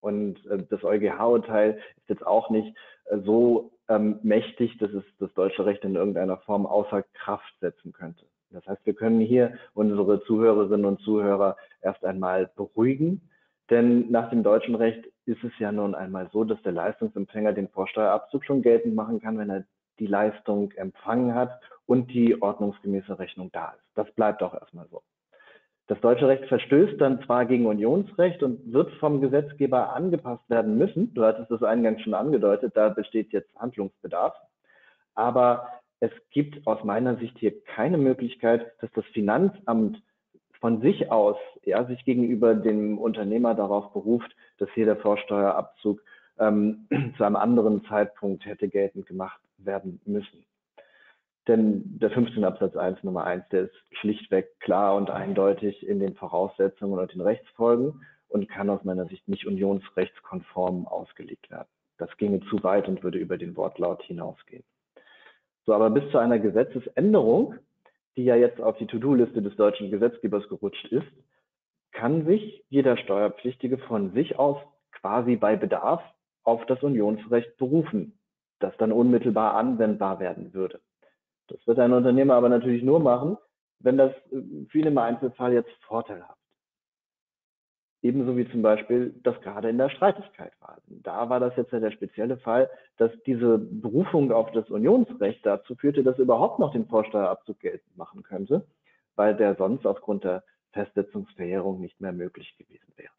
Und 0.00 0.44
äh, 0.46 0.62
das 0.70 0.84
EuGH-Urteil 0.84 1.78
ist 1.96 2.08
jetzt 2.08 2.26
auch 2.26 2.50
nicht 2.50 2.76
äh, 3.06 3.18
so 3.24 3.72
ähm, 3.88 4.20
mächtig, 4.22 4.78
dass 4.78 4.90
es 4.92 5.04
das 5.18 5.32
deutsche 5.34 5.66
Recht 5.66 5.82
in 5.84 5.96
irgendeiner 5.96 6.36
Form 6.38 6.66
außer 6.66 7.02
Kraft 7.14 7.54
setzen 7.60 7.92
könnte. 7.92 8.24
Das 8.50 8.64
heißt, 8.66 8.86
wir 8.86 8.94
können 8.94 9.20
hier 9.20 9.54
unsere 9.72 10.22
Zuhörerinnen 10.22 10.86
und 10.86 11.00
Zuhörer 11.00 11.56
erst 11.82 12.04
einmal 12.04 12.50
beruhigen 12.54 13.28
denn 13.70 14.10
nach 14.10 14.30
dem 14.30 14.42
deutschen 14.42 14.74
Recht 14.74 15.06
ist 15.26 15.42
es 15.42 15.52
ja 15.58 15.72
nun 15.72 15.94
einmal 15.94 16.28
so, 16.32 16.44
dass 16.44 16.60
der 16.62 16.72
Leistungsempfänger 16.72 17.52
den 17.52 17.68
Vorsteuerabzug 17.68 18.44
schon 18.44 18.62
geltend 18.62 18.94
machen 18.94 19.20
kann, 19.20 19.38
wenn 19.38 19.50
er 19.50 19.64
die 19.98 20.06
Leistung 20.06 20.72
empfangen 20.72 21.34
hat 21.34 21.60
und 21.86 22.12
die 22.12 22.40
ordnungsgemäße 22.40 23.18
Rechnung 23.18 23.50
da 23.52 23.70
ist. 23.70 23.84
Das 23.94 24.10
bleibt 24.12 24.42
auch 24.42 24.54
erstmal 24.54 24.88
so. 24.88 25.02
Das 25.86 26.00
deutsche 26.00 26.26
Recht 26.26 26.46
verstößt 26.46 26.98
dann 26.98 27.22
zwar 27.24 27.44
gegen 27.44 27.66
Unionsrecht 27.66 28.42
und 28.42 28.72
wird 28.72 28.90
vom 28.94 29.20
Gesetzgeber 29.20 29.94
angepasst 29.94 30.48
werden 30.48 30.78
müssen. 30.78 31.12
Du 31.12 31.24
hattest 31.24 31.50
es 31.50 31.62
eingangs 31.62 32.00
schon 32.00 32.14
angedeutet, 32.14 32.72
da 32.74 32.88
besteht 32.88 33.32
jetzt 33.32 33.54
Handlungsbedarf. 33.56 34.34
Aber 35.14 35.68
es 36.00 36.10
gibt 36.30 36.66
aus 36.66 36.82
meiner 36.84 37.16
Sicht 37.16 37.38
hier 37.38 37.62
keine 37.64 37.98
Möglichkeit, 37.98 38.72
dass 38.80 38.90
das 38.92 39.04
Finanzamt 39.12 40.02
von 40.64 40.80
sich 40.80 41.12
aus 41.12 41.36
ja, 41.64 41.84
sich 41.84 42.06
gegenüber 42.06 42.54
dem 42.54 42.96
Unternehmer 42.96 43.54
darauf 43.54 43.92
beruft, 43.92 44.34
dass 44.56 44.70
hier 44.72 44.86
der 44.86 44.96
Vorsteuerabzug 44.96 46.00
ähm, 46.38 46.88
zu 47.18 47.22
einem 47.22 47.36
anderen 47.36 47.84
Zeitpunkt 47.84 48.46
hätte 48.46 48.68
geltend 48.70 49.04
gemacht 49.04 49.38
werden 49.58 50.00
müssen. 50.06 50.46
Denn 51.46 51.98
der 51.98 52.10
15 52.10 52.42
Absatz 52.46 52.76
1 52.76 53.04
Nummer 53.04 53.24
1, 53.24 53.46
der 53.50 53.64
ist 53.64 53.74
schlichtweg 54.00 54.58
klar 54.60 54.96
und 54.96 55.10
eindeutig 55.10 55.86
in 55.86 56.00
den 56.00 56.14
Voraussetzungen 56.14 56.98
und 56.98 57.12
den 57.12 57.20
Rechtsfolgen 57.20 58.00
und 58.28 58.48
kann 58.48 58.70
aus 58.70 58.82
meiner 58.84 59.04
Sicht 59.04 59.28
nicht 59.28 59.46
unionsrechtskonform 59.46 60.86
ausgelegt 60.86 61.50
werden. 61.50 61.68
Das 61.98 62.16
ginge 62.16 62.40
zu 62.48 62.62
weit 62.62 62.88
und 62.88 63.02
würde 63.02 63.18
über 63.18 63.36
den 63.36 63.54
Wortlaut 63.58 64.02
hinausgehen. 64.04 64.64
So, 65.66 65.74
aber 65.74 65.90
bis 65.90 66.10
zu 66.10 66.16
einer 66.16 66.38
Gesetzesänderung, 66.38 67.56
die 68.16 68.24
ja 68.24 68.36
jetzt 68.36 68.60
auf 68.60 68.76
die 68.78 68.86
To-Do-Liste 68.86 69.42
des 69.42 69.56
deutschen 69.56 69.90
Gesetzgebers 69.90 70.48
gerutscht 70.48 70.86
ist, 70.86 71.06
kann 71.92 72.26
sich 72.26 72.64
jeder 72.68 72.96
Steuerpflichtige 72.96 73.78
von 73.78 74.12
sich 74.12 74.38
aus 74.38 74.58
quasi 74.92 75.36
bei 75.36 75.56
Bedarf 75.56 76.02
auf 76.42 76.64
das 76.66 76.82
Unionsrecht 76.82 77.56
berufen, 77.56 78.18
das 78.60 78.76
dann 78.78 78.92
unmittelbar 78.92 79.54
anwendbar 79.54 80.20
werden 80.20 80.52
würde. 80.54 80.80
Das 81.48 81.58
wird 81.66 81.78
ein 81.78 81.92
Unternehmer 81.92 82.34
aber 82.34 82.48
natürlich 82.48 82.82
nur 82.82 83.00
machen, 83.00 83.36
wenn 83.80 83.96
das 83.96 84.12
für 84.68 84.78
ihn 84.78 84.86
im 84.86 84.98
Einzelfall 84.98 85.52
jetzt 85.52 85.72
vorteilhaft 85.86 86.43
Ebenso 88.04 88.36
wie 88.36 88.46
zum 88.50 88.60
Beispiel 88.60 89.14
das 89.22 89.40
gerade 89.40 89.70
in 89.70 89.78
der 89.78 89.88
Streitigkeit 89.88 90.52
war. 90.60 90.76
Da 90.88 91.30
war 91.30 91.40
das 91.40 91.56
jetzt 91.56 91.72
ja 91.72 91.80
der 91.80 91.90
spezielle 91.90 92.36
Fall, 92.36 92.68
dass 92.98 93.10
diese 93.24 93.56
Berufung 93.56 94.30
auf 94.30 94.52
das 94.52 94.68
Unionsrecht 94.68 95.44
dazu 95.46 95.74
führte, 95.74 96.02
dass 96.02 96.18
überhaupt 96.18 96.58
noch 96.58 96.72
den 96.72 96.86
Vorsteuerabzug 96.86 97.60
geltend 97.60 97.96
machen 97.96 98.22
könnte, 98.22 98.66
weil 99.16 99.34
der 99.34 99.54
sonst 99.54 99.86
aufgrund 99.86 100.24
der 100.24 100.44
Festsetzungsverjährung 100.72 101.80
nicht 101.80 101.98
mehr 101.98 102.12
möglich 102.12 102.54
gewesen 102.58 102.92
wäre. 102.96 103.12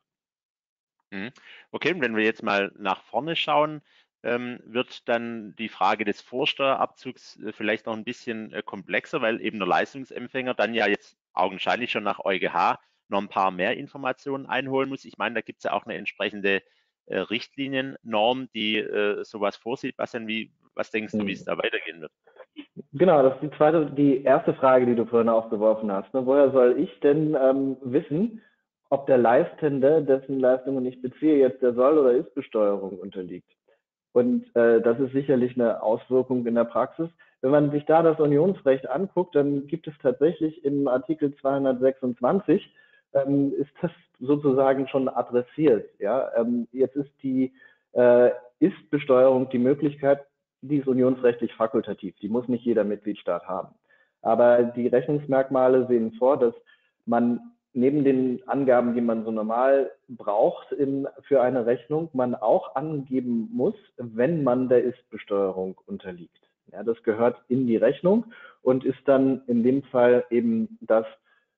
Mhm. 1.09 1.31
Okay, 1.71 1.91
und 1.91 2.01
wenn 2.01 2.15
wir 2.15 2.23
jetzt 2.23 2.43
mal 2.43 2.71
nach 2.77 3.01
vorne 3.05 3.35
schauen, 3.35 3.81
ähm, 4.21 4.59
wird 4.65 5.09
dann 5.09 5.55
die 5.55 5.69
Frage 5.69 6.05
des 6.05 6.21
Vorsteuerabzugs 6.21 7.39
äh, 7.39 7.53
vielleicht 7.53 7.87
noch 7.87 7.93
ein 7.93 8.03
bisschen 8.03 8.53
äh, 8.53 8.61
komplexer, 8.61 9.19
weil 9.23 9.41
eben 9.41 9.57
der 9.57 9.67
Leistungsempfänger 9.67 10.53
dann 10.53 10.75
ja 10.75 10.87
jetzt 10.87 11.17
augenscheinlich 11.33 11.91
schon 11.91 12.03
nach 12.03 12.23
EuGH 12.23 12.77
noch 13.09 13.21
ein 13.21 13.29
paar 13.29 13.51
mehr 13.51 13.77
Informationen 13.77 14.45
einholen 14.45 14.89
muss. 14.89 15.05
Ich 15.05 15.17
meine, 15.17 15.35
da 15.35 15.41
gibt 15.41 15.59
es 15.59 15.63
ja 15.63 15.73
auch 15.73 15.85
eine 15.85 15.95
entsprechende 15.95 16.61
äh, 17.07 17.19
Richtliniennorm, 17.19 18.49
die 18.53 18.77
äh, 18.77 19.23
sowas 19.23 19.55
vorsieht. 19.55 19.95
Was 19.97 20.11
denn, 20.11 20.27
wie, 20.27 20.51
was 20.73 20.91
denkst 20.91 21.13
du, 21.13 21.25
wie 21.25 21.33
es 21.33 21.39
hm. 21.39 21.45
da 21.45 21.57
weitergehen 21.57 22.01
wird? 22.01 22.11
Genau, 22.93 23.21
das 23.23 23.35
ist 23.35 23.43
die 23.43 23.57
zweite, 23.57 23.87
die 23.91 24.23
erste 24.23 24.53
Frage, 24.53 24.85
die 24.85 24.95
du 24.95 25.05
vorhin 25.05 25.29
aufgeworfen 25.29 25.91
hast. 25.91 26.13
Ne? 26.13 26.25
Woher 26.25 26.51
soll 26.51 26.79
ich 26.79 26.99
denn 27.01 27.35
ähm, 27.35 27.77
wissen, 27.81 28.41
ob 28.89 29.07
der 29.07 29.17
Leistende, 29.17 30.01
dessen 30.01 30.39
Leistungen 30.39 30.85
ich 30.85 31.01
beziehe, 31.01 31.37
jetzt 31.37 31.61
der 31.61 31.73
Soll- 31.73 31.97
oder 31.97 32.13
Ist-Besteuerung 32.13 32.97
unterliegt? 32.97 33.51
Und 34.13 34.45
äh, 34.55 34.81
das 34.81 34.97
ist 34.99 35.11
sicherlich 35.11 35.55
eine 35.55 35.83
Auswirkung 35.83 36.45
in 36.47 36.55
der 36.55 36.63
Praxis. 36.63 37.09
Wenn 37.41 37.51
man 37.51 37.71
sich 37.71 37.83
da 37.85 38.01
das 38.01 38.19
Unionsrecht 38.19 38.89
anguckt, 38.89 39.35
dann 39.35 39.67
gibt 39.67 39.87
es 39.87 39.93
tatsächlich 40.01 40.63
im 40.63 40.87
Artikel 40.87 41.35
226 41.35 42.73
ähm, 43.15 43.53
ist 43.57 43.71
das 43.81 43.91
sozusagen 44.19 44.87
schon 44.87 45.09
adressiert. 45.09 45.89
Ja? 45.99 46.31
Ähm, 46.35 46.67
jetzt 46.71 46.95
ist 46.95 47.11
die 47.23 47.53
äh, 47.93 48.29
Ist-Besteuerung 48.59 49.49
die 49.49 49.59
Möglichkeit, 49.59 50.25
die 50.61 50.77
ist 50.77 50.87
unionsrechtlich 50.87 51.53
fakultativ. 51.53 52.15
Die 52.21 52.29
muss 52.29 52.47
nicht 52.47 52.65
jeder 52.65 52.83
Mitgliedstaat 52.83 53.47
haben. 53.47 53.75
Aber 54.21 54.63
die 54.63 54.87
Rechnungsmerkmale 54.87 55.87
sehen 55.87 56.13
vor, 56.13 56.37
dass 56.37 56.53
man 57.05 57.39
neben 57.73 58.03
den 58.03 58.41
Angaben, 58.47 58.95
die 58.95 59.01
man 59.01 59.25
so 59.25 59.31
normal 59.31 59.91
braucht 60.07 60.71
in, 60.71 61.07
für 61.23 61.41
eine 61.41 61.65
Rechnung, 61.65 62.09
man 62.13 62.33
auch 62.33 62.75
angeben 62.75 63.49
muss, 63.53 63.75
wenn 63.97 64.43
man 64.43 64.69
der 64.69 64.83
Ist-Besteuerung 64.83 65.79
unterliegt. 65.85 66.39
Ja, 66.71 66.83
das 66.83 67.01
gehört 67.03 67.37
in 67.47 67.67
die 67.67 67.77
Rechnung 67.77 68.25
und 68.61 68.83
ist 68.85 69.01
dann 69.05 69.43
in 69.47 69.61
dem 69.61 69.83
Fall 69.83 70.25
eben 70.29 70.79
das, 70.81 71.05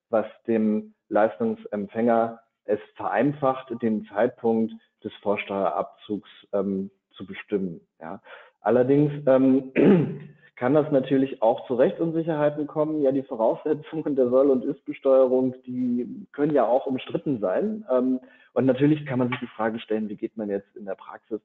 was 0.10 0.26
dem 0.48 0.93
Leistungsempfänger 1.10 2.39
es 2.65 2.80
vereinfacht, 2.96 3.74
den 3.82 4.06
Zeitpunkt 4.06 4.74
des 5.04 5.13
Vorsteuerabzugs 5.22 6.30
ähm, 6.54 6.91
zu 7.15 7.26
bestimmen. 7.26 7.82
Ja. 8.00 8.22
Allerdings 8.62 9.12
ähm, 9.26 9.72
kann 10.56 10.74
das 10.74 10.91
natürlich 10.91 11.41
auch 11.41 11.65
zu 11.67 11.76
Rechtsunsicherheiten 11.76 12.67
kommen. 12.67 13.02
Ja, 13.02 13.12
die 13.12 13.24
Voraussetzungen 13.24 14.15
der 14.15 14.30
Soll- 14.30 14.50
und 14.50 14.65
Ist-Besteuerung, 14.65 15.56
die 15.65 16.28
können 16.34 16.54
ja 16.54 16.65
auch 16.65 16.86
umstritten 16.86 17.39
sein. 17.39 17.86
Ähm, 17.89 18.20
und 18.54 18.65
natürlich 18.65 19.06
kann 19.06 19.20
man 19.20 19.30
sich 19.30 19.39
die 19.39 19.48
Frage 19.48 19.80
stellen, 19.80 20.10
wie 20.10 20.15
geht 20.15 20.36
man 20.36 20.50
jetzt 20.50 20.76
in 20.76 20.86
der 20.86 20.96
Praxis 20.96 21.39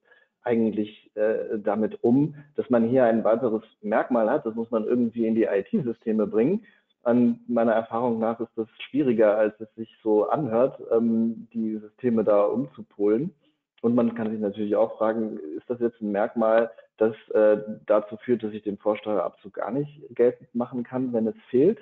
eigentlich 0.45 1.11
äh, 1.15 1.59
damit 1.59 2.03
um, 2.03 2.35
dass 2.57 2.69
man 2.69 2.89
hier 2.89 3.05
ein 3.05 3.23
weiteres 3.23 3.63
Merkmal 3.81 4.29
hat, 4.29 4.45
das 4.45 4.57
muss 4.57 4.71
man 4.73 4.85
irgendwie 4.85 5.27
in 5.27 5.37
die 5.37 5.45
IT-Systeme 5.45 6.27
bringen 6.27 6.65
an 7.03 7.41
meiner 7.49 7.73
Erfahrung 7.73 8.19
nach 8.19 8.39
ist 8.41 8.53
das 8.57 8.69
schwieriger, 8.89 9.37
als 9.37 9.59
es 9.61 9.75
sich 9.75 9.89
so 10.03 10.29
anhört, 10.29 10.81
ähm, 10.93 11.49
die 11.53 11.79
Systeme 11.79 12.25
da 12.25 12.43
umzupolen. 12.45 13.35
Und 13.81 13.97
man 13.97 14.15
kann 14.15 14.31
sich 14.31 14.41
natürlich 14.41 14.77
auch 14.77 14.97
fragen, 14.99 15.39
ist 15.57 15.69
das 15.69 15.81
jetzt 15.81 16.01
ein 16.01 16.13
Merkmal, 16.13 16.71
das 16.99 17.15
äh, 17.31 17.59
dazu 17.87 18.17
führt, 18.19 18.45
dass 18.45 18.53
ich 18.53 18.63
den 18.63 18.79
Vorsteuerabzug 18.79 19.55
gar 19.55 19.73
nicht 19.73 20.03
geltend 20.15 20.55
machen 20.55 20.85
kann, 20.85 21.13
wenn 21.13 21.27
es 21.27 21.35
fehlt? 21.51 21.79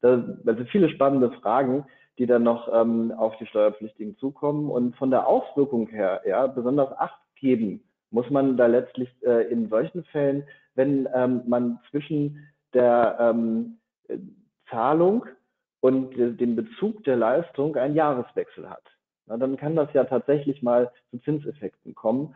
Da, 0.00 0.24
also 0.46 0.64
viele 0.64 0.88
spannende 0.88 1.30
Fragen, 1.32 1.84
die 2.18 2.26
dann 2.26 2.44
noch 2.44 2.72
ähm, 2.72 3.12
auf 3.12 3.36
die 3.36 3.46
Steuerpflichtigen 3.46 4.16
zukommen. 4.16 4.70
Und 4.70 4.96
von 4.96 5.10
der 5.10 5.26
Auswirkung 5.26 5.88
her, 5.88 6.22
ja, 6.26 6.46
besonders 6.46 6.96
Acht 6.96 7.20
geben 7.36 7.82
muss 8.10 8.30
man 8.30 8.56
da 8.56 8.66
letztlich 8.66 9.10
äh, 9.22 9.50
in 9.50 9.68
solchen 9.68 10.04
Fällen, 10.04 10.44
wenn 10.76 11.08
ähm, 11.14 11.42
man 11.46 11.80
zwischen 11.90 12.46
der 12.72 13.16
ähm, 13.20 13.78
Zahlung 14.74 15.26
und 15.80 16.16
den 16.16 16.56
Bezug 16.56 17.04
der 17.04 17.16
Leistung 17.16 17.76
einen 17.76 17.94
Jahreswechsel 17.94 18.68
hat. 18.68 18.82
Na, 19.26 19.36
dann 19.36 19.56
kann 19.56 19.76
das 19.76 19.92
ja 19.92 20.04
tatsächlich 20.04 20.62
mal 20.62 20.90
zu 21.10 21.18
Zinseffekten 21.20 21.94
kommen. 21.94 22.34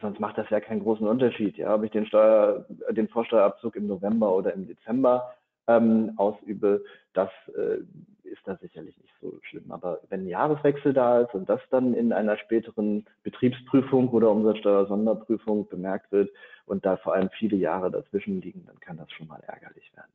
Sonst 0.00 0.20
macht 0.20 0.38
das 0.38 0.48
ja 0.50 0.60
keinen 0.60 0.82
großen 0.82 1.06
Unterschied. 1.06 1.56
Ja, 1.56 1.74
ob 1.74 1.82
ich 1.82 1.90
den, 1.90 2.06
Steuer, 2.06 2.66
den 2.90 3.08
Vorsteuerabzug 3.08 3.76
im 3.76 3.88
November 3.88 4.34
oder 4.34 4.52
im 4.52 4.66
Dezember 4.66 5.34
ähm, 5.66 6.12
ausübe, 6.16 6.84
das 7.12 7.30
äh, 7.56 7.78
ist 8.24 8.42
da 8.44 8.56
sicherlich 8.56 8.96
nicht 8.98 9.14
so 9.20 9.38
schlimm. 9.42 9.70
Aber 9.70 10.00
wenn 10.08 10.22
ein 10.24 10.28
Jahreswechsel 10.28 10.92
da 10.92 11.20
ist 11.20 11.34
und 11.34 11.48
das 11.48 11.60
dann 11.70 11.94
in 11.94 12.12
einer 12.12 12.36
späteren 12.38 13.04
Betriebsprüfung 13.24 14.08
oder 14.10 14.30
Umsatzsteuer-Sonderprüfung 14.30 15.68
bemerkt 15.68 16.12
wird 16.12 16.30
und 16.66 16.86
da 16.86 16.96
vor 16.96 17.14
allem 17.14 17.30
viele 17.30 17.56
Jahre 17.56 17.90
dazwischen 17.90 18.40
liegen, 18.40 18.64
dann 18.66 18.78
kann 18.78 18.96
das 18.96 19.10
schon 19.10 19.26
mal 19.26 19.42
ärgerlich 19.46 19.92
werden. 19.96 20.12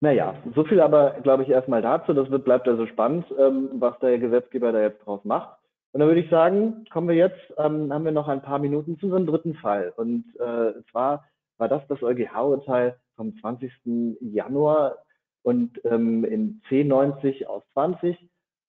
Naja, 0.00 0.34
so 0.54 0.64
viel 0.64 0.80
aber, 0.80 1.12
glaube 1.22 1.42
ich, 1.42 1.48
erstmal 1.48 1.82
dazu. 1.82 2.12
Das 2.12 2.30
wird, 2.30 2.44
bleibt 2.44 2.68
also 2.68 2.86
spannend, 2.86 3.26
ähm, 3.38 3.70
was 3.74 3.98
der 4.00 4.18
Gesetzgeber 4.18 4.72
da 4.72 4.80
jetzt 4.80 5.04
draus 5.06 5.24
macht. 5.24 5.58
Und 5.92 6.00
dann 6.00 6.08
würde 6.08 6.20
ich 6.20 6.30
sagen, 6.30 6.84
kommen 6.92 7.08
wir 7.08 7.14
jetzt, 7.14 7.40
ähm, 7.56 7.92
haben 7.92 8.04
wir 8.04 8.12
noch 8.12 8.28
ein 8.28 8.42
paar 8.42 8.58
Minuten 8.58 8.98
zu 8.98 9.06
unserem 9.06 9.26
dritten 9.26 9.54
Fall. 9.54 9.94
Und 9.96 10.24
äh, 10.38 10.74
zwar 10.90 11.24
war 11.56 11.68
das 11.68 11.86
das 11.88 12.02
EuGH-Urteil 12.02 12.98
vom 13.16 13.34
20. 13.38 13.72
Januar 14.20 14.98
und 15.42 15.80
ähm, 15.84 16.24
in 16.24 16.60
C90 16.68 17.46
aus 17.46 17.62
20, 17.72 18.18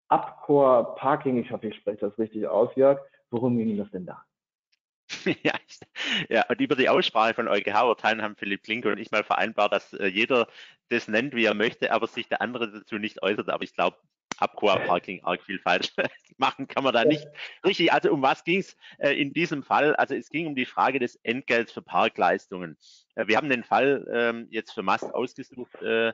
Abcore 0.07 0.95
Parking, 0.95 1.37
ich 1.37 1.51
hoffe, 1.51 1.67
ich 1.67 1.75
spreche 1.75 1.99
das 2.07 2.17
richtig 2.17 2.47
aus, 2.47 2.69
Jörg. 2.75 2.99
Worum 3.29 3.57
ging 3.57 3.77
das 3.77 3.91
denn 3.91 4.05
da? 4.05 4.23
Ja, 5.43 5.53
ja, 6.29 6.45
und 6.49 6.59
über 6.59 6.75
die 6.75 6.89
Aussprache 6.89 7.33
von 7.33 7.47
EuGH-Urteilen 7.47 8.21
haben 8.21 8.35
Philipp 8.35 8.63
Klinke 8.63 8.91
und 8.91 8.97
ich 8.97 9.11
mal 9.11 9.23
vereinbart, 9.23 9.73
dass 9.73 9.93
äh, 9.93 10.07
jeder 10.07 10.47
das 10.89 11.07
nennt, 11.07 11.35
wie 11.35 11.45
er 11.45 11.53
möchte, 11.53 11.91
aber 11.91 12.07
sich 12.07 12.27
der 12.27 12.41
andere 12.41 12.71
dazu 12.71 12.97
nicht 12.97 13.21
äußert. 13.23 13.49
Aber 13.49 13.63
ich 13.63 13.73
glaube, 13.73 13.97
Abqua-Parking 14.39 15.23
arg 15.23 15.43
viel 15.43 15.59
falsch 15.59 15.93
machen 16.37 16.67
kann 16.67 16.83
man 16.83 16.93
da 16.93 17.05
nicht. 17.05 17.27
Richtig, 17.65 17.91
also 17.91 18.11
um 18.11 18.21
was 18.21 18.43
ging 18.43 18.59
es 18.59 18.77
äh, 18.99 19.11
in 19.11 19.33
diesem 19.33 19.63
Fall? 19.63 19.95
Also 19.95 20.15
es 20.15 20.29
ging 20.29 20.47
um 20.47 20.55
die 20.55 20.65
Frage 20.65 20.99
des 20.99 21.15
Entgelts 21.23 21.71
für 21.71 21.81
Parkleistungen. 21.81 22.77
Äh, 23.15 23.27
wir 23.27 23.37
haben 23.37 23.49
den 23.49 23.63
Fall 23.63 24.07
ähm, 24.11 24.47
jetzt 24.51 24.71
für 24.71 24.83
Mast 24.83 25.13
ausgesucht, 25.13 25.81
äh, 25.81 26.13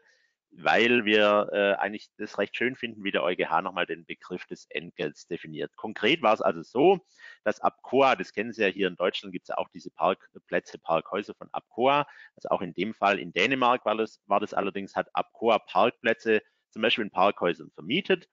weil 0.55 1.05
wir 1.05 1.49
äh, 1.51 1.73
eigentlich 1.81 2.09
das 2.17 2.37
recht 2.37 2.55
schön 2.55 2.75
finden, 2.75 3.03
wie 3.03 3.11
der 3.11 3.23
EuGH 3.23 3.61
nochmal 3.61 3.85
den 3.85 4.05
Begriff 4.05 4.45
des 4.45 4.65
Entgelts 4.69 5.27
definiert. 5.27 5.75
Konkret 5.75 6.21
war 6.21 6.33
es 6.33 6.41
also 6.41 6.61
so, 6.61 6.99
dass 7.43 7.59
Abcoa, 7.59 8.15
das 8.15 8.33
kennen 8.33 8.53
Sie 8.53 8.61
ja 8.61 8.67
hier 8.67 8.87
in 8.87 8.95
Deutschland, 8.95 9.33
gibt 9.33 9.45
es 9.45 9.49
ja 9.49 9.57
auch 9.57 9.69
diese 9.69 9.89
Parkplätze, 9.91 10.77
Parkhäuser 10.77 11.33
von 11.35 11.49
Abcoa. 11.51 12.05
Also 12.35 12.49
auch 12.49 12.61
in 12.61 12.73
dem 12.73 12.93
Fall 12.93 13.19
in 13.19 13.33
Dänemark 13.33 13.85
war 13.85 13.95
das, 13.95 14.21
war 14.27 14.39
das 14.39 14.53
allerdings, 14.53 14.95
hat 14.95 15.09
Abcoa 15.13 15.59
Parkplätze 15.59 16.41
zum 16.69 16.81
Beispiel 16.81 17.05
in 17.05 17.11
Parkhäusern 17.11 17.71
vermietet. 17.71 18.27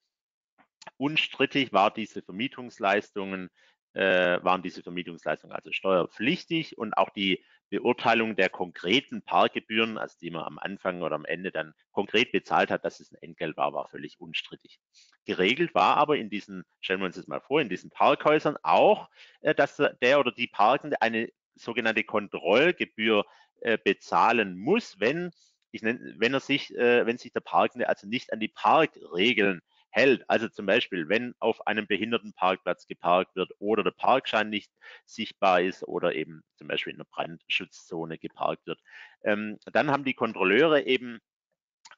Unstrittig 0.97 1.73
war 1.73 1.91
diese 1.91 2.23
Vermietungsleistungen 2.23 3.51
äh, 3.95 4.39
waren 4.43 4.63
diese 4.63 4.83
Vermietungsleistungen 4.83 5.55
also 5.55 5.73
steuerpflichtig 5.73 6.79
und 6.79 6.97
auch 6.97 7.11
die 7.11 7.45
Beurteilung 7.71 8.37
der 8.37 8.51
konkreten 8.51 9.23
Parkgebühren, 9.23 9.97
also 9.97 10.17
die 10.21 10.31
man 10.31 10.45
am 10.45 10.59
Anfang 10.59 11.03
oder 11.03 11.15
am 11.15 11.25
Ende 11.25 11.51
dann 11.53 11.73
konkret 11.93 12.33
bezahlt 12.33 12.71
hat, 12.71 12.85
dass 12.85 13.01
es 13.01 13.13
ein 13.13 13.23
Entgelt 13.23 13.57
war, 13.57 13.73
war 13.73 13.89
völlig 13.89 14.21
unstrittig. 14.21 14.81
Geregelt 15.25 15.75
war 15.75 15.97
aber 15.97 16.17
in 16.17 16.31
diesen, 16.31 16.65
stellen 16.81 17.01
wir 17.01 17.07
uns 17.07 17.17
das 17.17 17.29
mal 17.29 17.41
vor, 17.41 17.61
in 17.61 17.69
diesen 17.69 17.91
Parkhäusern 17.91 18.57
auch, 18.63 19.09
äh, 19.41 19.55
dass 19.55 19.77
der 20.03 20.21
oder 20.21 20.33
die 20.33 20.49
Parkende 20.49 21.01
eine 21.01 21.31
sogenannte 21.55 22.05
Kontrollgebühr 22.05 23.25
äh, 23.61 23.79
bezahlen 23.83 24.59
muss, 24.59 24.99
wenn 24.99 25.31
ich 25.73 25.83
nenne, 25.83 26.15
wenn 26.19 26.35
er 26.35 26.41
sich, 26.41 26.75
äh, 26.75 27.07
wenn 27.07 27.19
sich 27.19 27.33
der 27.33 27.41
Parkende 27.41 27.89
also 27.89 28.09
nicht 28.09 28.33
an 28.33 28.41
die 28.41 28.49
Parkregeln 28.49 29.61
hält. 29.90 30.24
Also 30.29 30.48
zum 30.48 30.66
Beispiel, 30.66 31.09
wenn 31.09 31.35
auf 31.38 31.66
einem 31.66 31.87
Behindertenparkplatz 31.87 32.87
geparkt 32.87 33.37
wird 33.37 33.50
oder 33.59 33.83
der 33.83 33.90
Parkschein 33.90 34.50
nicht 34.50 34.72
sichtbar 35.05 35.61
ist 35.61 35.87
oder 35.87 36.14
eben 36.14 36.42
zum 36.57 36.68
Beispiel 36.68 36.92
in 36.92 36.98
einer 36.98 37.09
Brandschutzzone 37.11 38.18
geparkt 38.18 38.66
wird, 38.66 38.81
ähm, 39.24 39.59
dann 39.72 39.90
haben 39.90 40.05
die 40.05 40.14
Kontrolleure 40.14 40.87
eben 40.87 41.18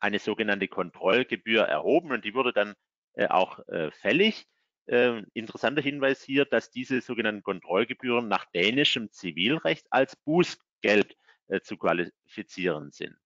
eine 0.00 0.18
sogenannte 0.18 0.68
Kontrollgebühr 0.68 1.62
erhoben 1.62 2.12
und 2.12 2.24
die 2.24 2.34
wurde 2.34 2.52
dann 2.52 2.74
äh, 3.14 3.28
auch 3.28 3.60
äh, 3.68 3.90
fällig. 3.90 4.46
Äh, 4.86 5.22
interessanter 5.32 5.82
Hinweis 5.82 6.22
hier, 6.22 6.44
dass 6.44 6.70
diese 6.70 7.00
sogenannten 7.00 7.42
Kontrollgebühren 7.42 8.26
nach 8.26 8.46
dänischem 8.46 9.12
Zivilrecht 9.12 9.86
als 9.90 10.16
Bußgeld 10.16 11.16
äh, 11.48 11.60
zu 11.60 11.76
qualifizieren 11.76 12.90
sind. 12.90 13.16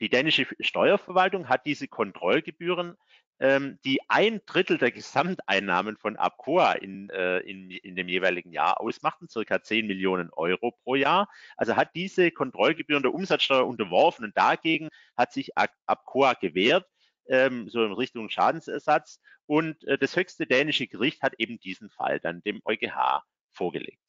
Die 0.00 0.08
dänische 0.08 0.46
Steuerverwaltung 0.60 1.48
hat 1.48 1.66
diese 1.66 1.86
Kontrollgebühren 1.86 2.96
ähm, 3.40 3.78
die 3.84 4.00
ein 4.08 4.40
Drittel 4.46 4.78
der 4.78 4.92
Gesamteinnahmen 4.92 5.96
von 5.96 6.16
Abcoa 6.16 6.72
in, 6.72 7.10
äh, 7.10 7.38
in, 7.40 7.70
in 7.70 7.96
dem 7.96 8.08
jeweiligen 8.08 8.52
Jahr 8.52 8.80
ausmachten, 8.80 9.28
circa 9.28 9.62
10 9.62 9.86
Millionen 9.86 10.30
Euro 10.30 10.70
pro 10.70 10.94
Jahr. 10.94 11.28
Also 11.56 11.76
hat 11.76 11.94
diese 11.94 12.30
Kontrollgebühren 12.30 13.02
der 13.02 13.14
Umsatzsteuer 13.14 13.66
unterworfen 13.66 14.24
und 14.24 14.36
dagegen 14.36 14.88
hat 15.16 15.32
sich 15.32 15.50
Abcoa 15.56 16.34
gewehrt, 16.34 16.86
ähm, 17.28 17.68
so 17.68 17.84
in 17.84 17.92
Richtung 17.92 18.30
Schadensersatz. 18.30 19.20
Und 19.46 19.84
äh, 19.84 19.98
das 19.98 20.16
höchste 20.16 20.46
dänische 20.46 20.86
Gericht 20.86 21.22
hat 21.22 21.34
eben 21.38 21.58
diesen 21.58 21.90
Fall 21.90 22.20
dann 22.20 22.42
dem 22.42 22.60
EuGH 22.64 23.22
vorgelegt 23.52 24.03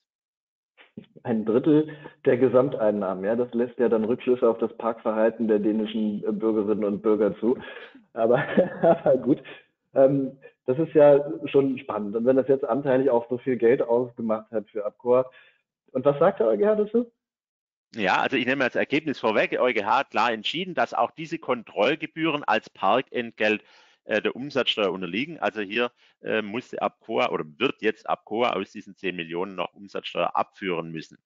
ein 1.24 1.46
Drittel 1.46 1.90
der 2.26 2.38
Gesamteinnahmen. 2.38 3.26
Ja, 3.26 3.36
das 3.36 3.54
lässt 3.54 3.78
ja 3.80 3.90
dann 3.90 4.06
Rückschlüsse 4.06 4.48
auf 4.48 4.58
das 4.60 4.76
Parkverhalten 4.78 5.48
der 5.48 5.60
dänischen 5.60 6.22
Bürgerinnen 6.40 6.86
und 6.86 7.02
Bürger 7.02 7.38
zu. 7.40 7.58
Aber, 8.14 8.44
aber 8.82 9.18
gut, 9.18 9.42
ähm, 9.94 10.38
das 10.66 10.80
ist 10.80 10.94
ja 10.94 11.20
schon 11.46 11.78
spannend. 11.80 12.16
Und 12.16 12.26
wenn 12.26 12.38
das 12.38 12.48
jetzt 12.48 12.66
anteilig 12.66 13.10
auch 13.10 13.28
so 13.30 13.38
viel 13.38 13.58
Geld 13.58 13.82
ausgemacht 13.82 14.52
hat 14.52 14.70
für 14.70 14.86
Abcor. 14.86 15.32
Und 15.92 16.06
was 16.06 16.18
sagt 16.20 16.40
der 16.40 16.48
EuGH 16.48 16.76
dazu? 16.78 17.12
Ja, 17.96 18.18
also 18.18 18.36
ich 18.36 18.46
nehme 18.46 18.64
als 18.64 18.76
Ergebnis 18.76 19.20
vorweg, 19.20 19.58
EuGH 19.58 19.86
hat 19.86 20.12
klar 20.12 20.32
entschieden, 20.34 20.74
dass 20.74 20.94
auch 20.94 21.12
diese 21.12 21.40
Kontrollgebühren 21.40 22.44
als 22.44 22.70
Parkentgelt 22.70 23.64
äh, 24.06 24.22
der 24.22 24.36
Umsatzsteuer 24.36 24.91
unterliegen. 24.91 25.39
Also 25.39 25.62
hier 25.62 25.91
äh, 26.22 26.41
musste 26.41 26.82
Abcoa 26.82 27.30
oder 27.30 27.46
wird 27.58 27.82
jetzt 27.82 28.10
Abcoa 28.10 28.54
aus 28.54 28.72
diesen 28.72 28.96
10 28.96 29.15
Millionen 29.15 29.56
noch 29.56 29.74
Umsatzsteuer 29.74 30.36
abführen 30.36 30.91
müssen. 30.91 31.18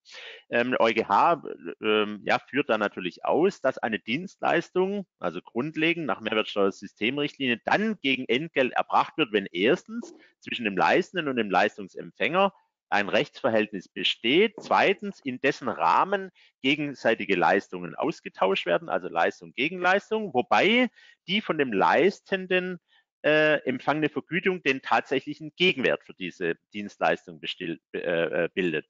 Ähm, 0.49 0.75
EuGH 0.79 1.43
ähm, 1.81 2.21
ja, 2.23 2.39
führt 2.39 2.69
da 2.69 2.77
natürlich 2.77 3.25
aus, 3.25 3.61
dass 3.61 3.77
eine 3.77 3.99
Dienstleistung, 3.99 5.05
also 5.19 5.41
grundlegend 5.41 6.05
nach 6.05 6.21
Mehrwertsteuersystemrichtlinie, 6.21 7.61
dann 7.65 7.97
gegen 8.01 8.25
Entgelt 8.25 8.73
erbracht 8.73 9.17
wird, 9.17 9.31
wenn 9.31 9.45
erstens 9.51 10.13
zwischen 10.39 10.65
dem 10.65 10.77
Leistenden 10.77 11.27
und 11.27 11.35
dem 11.35 11.51
Leistungsempfänger 11.51 12.53
ein 12.89 13.09
Rechtsverhältnis 13.09 13.87
besteht. 13.87 14.53
Zweitens, 14.59 15.19
in 15.23 15.39
dessen 15.39 15.69
Rahmen 15.69 16.31
gegenseitige 16.61 17.35
Leistungen 17.35 17.95
ausgetauscht 17.95 18.65
werden, 18.65 18.89
also 18.89 19.07
Leistung 19.07 19.53
gegen 19.53 19.79
Leistung, 19.79 20.33
wobei 20.33 20.89
die 21.27 21.41
von 21.41 21.57
dem 21.57 21.71
Leistenden 21.71 22.79
äh, 23.23 23.61
empfangene 23.65 24.09
Vergütung 24.09 24.63
den 24.63 24.81
tatsächlichen 24.81 25.51
Gegenwert 25.55 26.03
für 26.03 26.13
diese 26.13 26.55
Dienstleistung 26.73 27.39
bestill, 27.39 27.79
äh, 27.93 27.99
äh 27.99 28.49
bildet. 28.53 28.87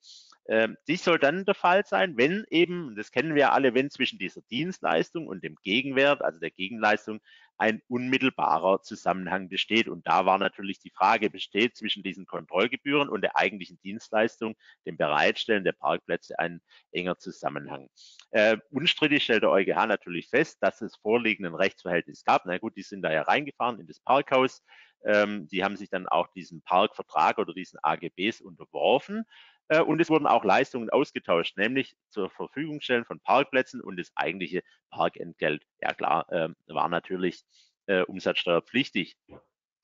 Ähm, 0.50 0.78
dies 0.88 1.04
soll 1.04 1.20
dann 1.20 1.46
der 1.46 1.54
Fall 1.54 1.86
sein, 1.86 2.18
wenn 2.18 2.44
eben, 2.50 2.96
das 2.96 3.12
kennen 3.12 3.36
wir 3.36 3.54
alle, 3.54 3.76
wenn 3.76 3.92
zwischen 3.92 4.18
dieser 4.18 4.42
Dienstleistung 4.50 5.28
und 5.28 5.44
dem 5.44 5.56
Gegenwert, 5.62 6.24
also 6.24 6.40
der 6.40 6.50
Gegenleistung, 6.50 7.22
ein 7.60 7.84
unmittelbarer 7.88 8.82
Zusammenhang 8.82 9.50
besteht. 9.50 9.88
Und 9.88 10.08
da 10.08 10.26
war 10.26 10.40
natürlich 10.40 10.80
die 10.80 10.90
Frage, 10.90 11.30
besteht 11.30 11.76
zwischen 11.76 12.02
diesen 12.02 12.26
Kontrollgebühren 12.26 13.10
und 13.10 13.22
der 13.22 13.36
eigentlichen 13.36 13.80
Dienstleistung, 13.82 14.56
dem 14.88 14.98
Bereitstellen 14.98 15.66
der 15.66 15.74
Parkplätze, 15.74 16.40
ein 16.40 16.62
enger 16.94 17.20
Zusammenhang. 17.20 17.88
Äh, 18.32 18.58
unstrittig 18.72 19.26
stellt 19.26 19.44
der 19.44 19.52
EuGH 19.52 19.86
natürlich 19.86 20.30
fest, 20.30 20.58
dass 20.62 20.82
es 20.82 20.96
vorliegenden 20.96 21.54
Rechtsverhältnis 21.54 22.24
gab. 22.24 22.48
Na 22.48 22.58
gut, 22.58 22.76
die 22.76 22.82
sind 22.82 23.04
da 23.04 23.12
ja 23.12 23.22
reingefahren 23.22 23.80
in 23.80 23.86
das 23.86 24.00
Parkhaus. 24.00 24.64
Ähm, 25.06 25.48
die 25.48 25.64
haben 25.64 25.76
sich 25.76 25.90
dann 25.90 26.08
auch 26.08 26.28
diesem 26.28 26.62
Parkvertrag 26.62 27.38
oder 27.38 27.54
diesen 27.54 27.78
AGBs 27.84 28.42
unterworfen. 28.42 29.26
Äh, 29.70 29.82
und 29.82 30.02
es 30.02 30.10
wurden 30.10 30.28
auch 30.28 30.44
Leistungen 30.44 30.90
ausgetauscht, 30.90 31.58
nämlich 31.58 31.96
zur 32.10 32.30
Verfügung 32.30 32.82
stellen 32.82 33.06
von 33.06 33.20
Parkplätzen 33.20 33.82
und 33.82 33.98
das 33.98 34.12
eigentliche 34.16 34.64
Parkentgelt. 34.90 35.64
Ja 35.82 35.94
klar, 35.94 36.30
äh, 36.32 36.50
war 36.68 36.90
natürlich 36.90 37.44
äh, 37.86 38.02
umsatzsteuerpflichtig. 38.02 39.16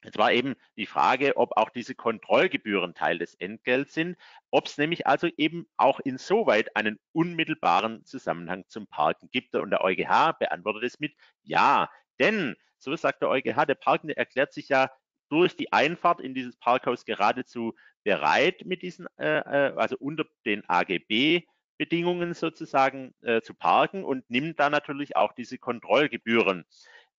Jetzt 0.03 0.19
war 0.19 0.31
eben 0.31 0.55
die 0.77 0.85
Frage, 0.85 1.35
ob 1.35 1.57
auch 1.57 1.71
diese 1.71 1.95
Kontrollgebühren 1.95 2.93
Teil 2.93 3.17
des 3.17 3.33
Entgelts 3.35 3.95
sind, 3.95 4.17
ob 4.51 4.67
es 4.67 4.77
nämlich 4.77 5.07
also 5.07 5.27
eben 5.37 5.67
auch 5.77 5.99
insoweit 5.99 6.75
einen 6.75 6.99
unmittelbaren 7.11 8.05
Zusammenhang 8.05 8.65
zum 8.67 8.85
Parken 8.85 9.29
gibt. 9.31 9.55
Und 9.55 9.71
der 9.71 9.83
EuGH 9.83 10.37
beantwortet 10.39 10.83
es 10.83 10.99
mit 10.99 11.15
Ja. 11.41 11.89
Denn, 12.19 12.55
so 12.77 12.95
sagt 12.95 13.23
der 13.23 13.29
EuGH, 13.29 13.65
der 13.65 13.75
Parkende 13.75 14.15
erklärt 14.15 14.53
sich 14.53 14.69
ja 14.69 14.91
durch 15.29 15.55
die 15.55 15.71
Einfahrt 15.73 16.21
in 16.21 16.33
dieses 16.33 16.57
Parkhaus 16.57 17.05
geradezu 17.05 17.73
bereit, 18.03 18.65
mit 18.65 18.81
diesen, 18.81 19.07
äh, 19.17 19.39
äh 19.39 19.73
also 19.75 19.97
unter 19.97 20.25
den 20.45 20.63
AGB 20.67 21.43
Bedingungen 21.77 22.33
sozusagen 22.33 23.13
äh, 23.21 23.41
zu 23.41 23.53
parken 23.53 24.03
und 24.03 24.29
nimmt 24.29 24.59
da 24.59 24.69
natürlich 24.69 25.15
auch 25.15 25.33
diese 25.33 25.57
Kontrollgebühren 25.57 26.65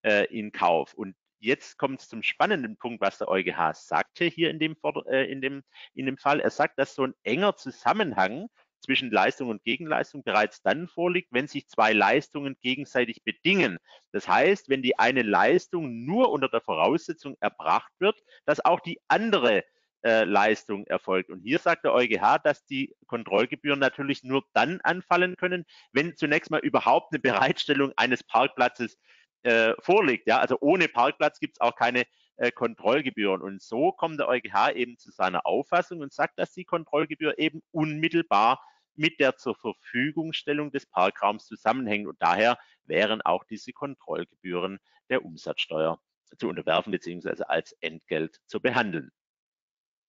äh, 0.03 0.25
in 0.25 0.51
Kauf. 0.51 0.93
Und 0.93 1.15
jetzt 1.39 1.77
kommt 1.77 2.01
es 2.01 2.09
zum 2.09 2.23
spannenden 2.23 2.77
Punkt, 2.77 3.01
was 3.01 3.17
der 3.17 3.27
EuGH 3.27 3.73
sagte 3.73 4.25
hier 4.25 4.49
in 4.49 4.59
dem, 4.59 4.75
äh, 5.07 5.31
in, 5.31 5.41
dem, 5.41 5.63
in 5.93 6.05
dem 6.05 6.17
Fall. 6.17 6.39
Er 6.39 6.49
sagt, 6.49 6.79
dass 6.79 6.95
so 6.95 7.03
ein 7.03 7.13
enger 7.23 7.55
Zusammenhang 7.55 8.47
zwischen 8.87 9.11
Leistung 9.11 9.49
und 9.49 9.63
Gegenleistung 9.63 10.23
bereits 10.23 10.61
dann 10.61 10.87
vorliegt, 10.87 11.27
wenn 11.31 11.47
sich 11.47 11.67
zwei 11.67 11.91
Leistungen 11.91 12.55
gegenseitig 12.61 13.21
bedingen. 13.23 13.79
Das 14.13 14.29
heißt, 14.29 14.69
wenn 14.69 14.81
die 14.81 14.97
eine 14.97 15.23
Leistung 15.23 16.05
nur 16.05 16.31
unter 16.31 16.47
der 16.47 16.61
Voraussetzung 16.61 17.35
erbracht 17.41 17.91
wird, 17.99 18.17
dass 18.45 18.63
auch 18.63 18.79
die 18.79 19.01
andere 19.09 19.65
äh, 20.05 20.23
Leistung 20.23 20.87
erfolgt. 20.87 21.29
Und 21.29 21.41
hier 21.41 21.59
sagt 21.59 21.83
der 21.83 21.93
EuGH, 21.93 22.39
dass 22.41 22.65
die 22.65 22.95
Kontrollgebühren 23.07 23.79
natürlich 23.79 24.23
nur 24.23 24.45
dann 24.53 24.79
anfallen 24.81 25.35
können, 25.35 25.65
wenn 25.91 26.15
zunächst 26.15 26.49
mal 26.49 26.61
überhaupt 26.61 27.11
eine 27.11 27.19
Bereitstellung 27.19 27.91
eines 27.97 28.23
Parkplatzes 28.23 28.97
äh, 29.43 29.73
vorliegt. 29.79 30.27
Ja, 30.27 30.39
also 30.39 30.57
ohne 30.61 30.87
Parkplatz 30.87 31.39
gibt 31.39 31.57
es 31.57 31.61
auch 31.61 31.75
keine 31.75 32.05
äh, 32.37 32.51
Kontrollgebühren. 32.51 33.41
Und 33.41 33.61
so 33.61 33.91
kommt 33.91 34.19
der 34.19 34.29
EuGH 34.29 34.71
eben 34.75 34.97
zu 34.97 35.11
seiner 35.11 35.45
Auffassung 35.45 35.99
und 35.99 36.13
sagt, 36.13 36.39
dass 36.39 36.53
die 36.53 36.63
Kontrollgebühr 36.63 37.37
eben 37.37 37.61
unmittelbar 37.71 38.61
mit 38.97 39.19
der 39.19 39.35
zur 39.37 39.55
Verfügungstellung 39.55 40.71
des 40.71 40.85
Parkraums 40.85 41.45
zusammenhängt. 41.45 42.07
Und 42.07 42.21
daher 42.21 42.57
wären 42.85 43.21
auch 43.21 43.43
diese 43.43 43.73
Kontrollgebühren 43.73 44.79
der 45.09 45.23
Umsatzsteuer 45.23 45.99
zu 46.37 46.49
unterwerfen 46.49 46.91
bzw. 46.91 47.43
als 47.43 47.71
Entgelt 47.81 48.39
zu 48.45 48.61
behandeln. 48.61 49.11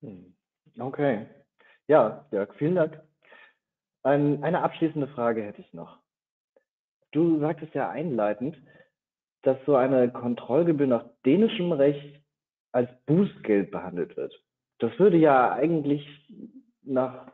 Hm. 0.02 0.36
Okay. 0.78 1.26
Ja, 1.86 2.26
Jörg, 2.30 2.54
vielen 2.56 2.74
Dank. 2.74 3.00
Ein, 4.02 4.42
eine 4.42 4.62
abschließende 4.62 5.08
Frage 5.08 5.42
hätte 5.42 5.60
ich 5.60 5.72
noch. 5.72 5.98
Du 7.12 7.40
sagtest 7.40 7.74
ja 7.74 7.90
einleitend, 7.90 8.56
dass 9.42 9.56
so 9.64 9.76
eine 9.76 10.10
Kontrollgebühr 10.10 10.86
nach 10.86 11.06
dänischem 11.24 11.72
Recht 11.72 12.20
als 12.72 12.90
Bußgeld 13.06 13.70
behandelt 13.70 14.16
wird. 14.16 14.34
Das 14.78 14.96
würde 14.98 15.16
ja 15.16 15.52
eigentlich 15.52 16.06
nach 16.82 17.32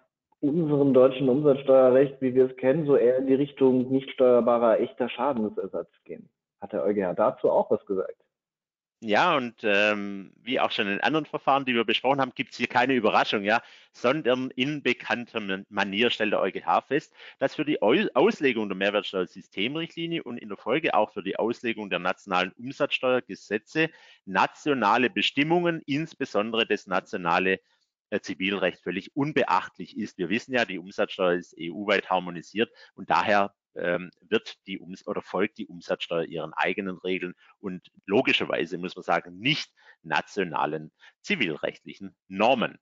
unserem 0.49 0.93
deutschen 0.95 1.29
Umsatzsteuerrecht, 1.29 2.21
wie 2.21 2.35
wir 2.35 2.47
es 2.47 2.57
kennen, 2.57 2.87
so 2.87 2.97
eher 2.97 3.19
in 3.19 3.27
die 3.27 3.35
Richtung 3.35 3.91
nicht 3.91 4.11
steuerbarer 4.11 4.81
echter 4.81 5.09
Schadensersatz 5.09 5.91
gehen. 6.05 6.29
Hat 6.61 6.73
der 6.73 6.85
EuGH 6.85 7.15
dazu 7.17 7.51
auch 7.51 7.71
was 7.71 7.85
gesagt? 7.87 8.25
Ja, 9.07 9.37
und 9.37 9.57
ähm, 9.65 10.33
wie 10.43 10.59
auch 10.61 10.71
schon 10.71 10.89
in 10.89 11.01
anderen 11.01 11.27
Verfahren, 11.27 11.67
die 11.67 11.75
wir 11.75 11.85
besprochen 11.85 12.23
haben, 12.23 12.33
gibt 12.35 12.53
es 12.53 12.57
hier 12.57 12.69
keine 12.69 12.95
Überraschung, 12.95 13.45
ja, 13.45 13.61
sondern 13.93 14.51
in 14.53 14.83
bekannter 14.83 15.63
Manier 15.69 16.09
stellt 16.09 16.33
der 16.33 16.41
EuGH 16.41 16.87
fest, 16.89 17.15
dass 17.39 17.55
für 17.55 17.67
die 17.67 17.83
Auslegung 17.83 18.71
der 18.71 18.79
Mehrwertsteuersystemrichtlinie 18.79 20.23
und 20.23 20.39
in 20.39 20.49
der 20.49 20.57
Folge 20.57 20.95
auch 20.95 21.13
für 21.13 21.23
die 21.23 21.37
Auslegung 21.39 21.91
der 21.91 21.99
nationalen 21.99 22.53
Umsatzsteuergesetze 22.53 23.91
nationale 24.25 25.11
Bestimmungen, 25.11 25.83
insbesondere 25.85 26.67
das 26.67 26.87
nationale 26.87 27.61
Zivilrecht, 28.23 28.83
völlig 28.83 29.15
unbeachtlich 29.17 29.97
ist. 29.97 30.19
Wir 30.19 30.29
wissen 30.29 30.55
ja, 30.55 30.65
die 30.65 30.79
Umsatzsteuer 30.79 31.35
ist 31.35 31.55
EU-weit 31.59 32.11
harmonisiert 32.11 32.71
und 32.95 33.11
daher 33.11 33.55
ähm, 33.77 34.11
wird 34.21 34.57
die 34.67 34.81
Ums 34.81 35.07
oder 35.07 35.23
folgt 35.23 35.59
die 35.59 35.67
Umsatzsteuer 35.67 36.25
ihren 36.25 36.53
eigenen 36.55 36.97
Regeln 36.99 37.35
und 37.59 37.91
logischerweise 38.07 38.79
muss 38.79 38.97
man 38.97 39.03
sagen, 39.03 39.39
nicht 39.39 39.73
nationalen 40.03 40.93
zivilrechtlichen 41.23 42.15
Normen. 42.29 42.79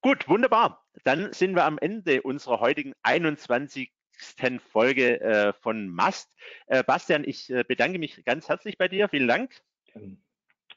Gut, 0.00 0.28
wunderbar. 0.28 0.84
Dann 1.04 1.32
sind 1.32 1.54
wir 1.54 1.64
am 1.64 1.78
Ende 1.78 2.22
unserer 2.22 2.60
heutigen 2.60 2.94
21 3.02 3.92
nächsten 4.18 4.60
Folge 4.60 5.20
äh, 5.20 5.52
von 5.52 5.88
Mast. 5.88 6.32
Äh, 6.66 6.82
Bastian, 6.82 7.24
ich 7.24 7.50
äh, 7.50 7.64
bedanke 7.64 7.98
mich 7.98 8.24
ganz 8.24 8.48
herzlich 8.48 8.78
bei 8.78 8.88
dir. 8.88 9.08
Vielen 9.08 9.28
Dank. 9.28 9.54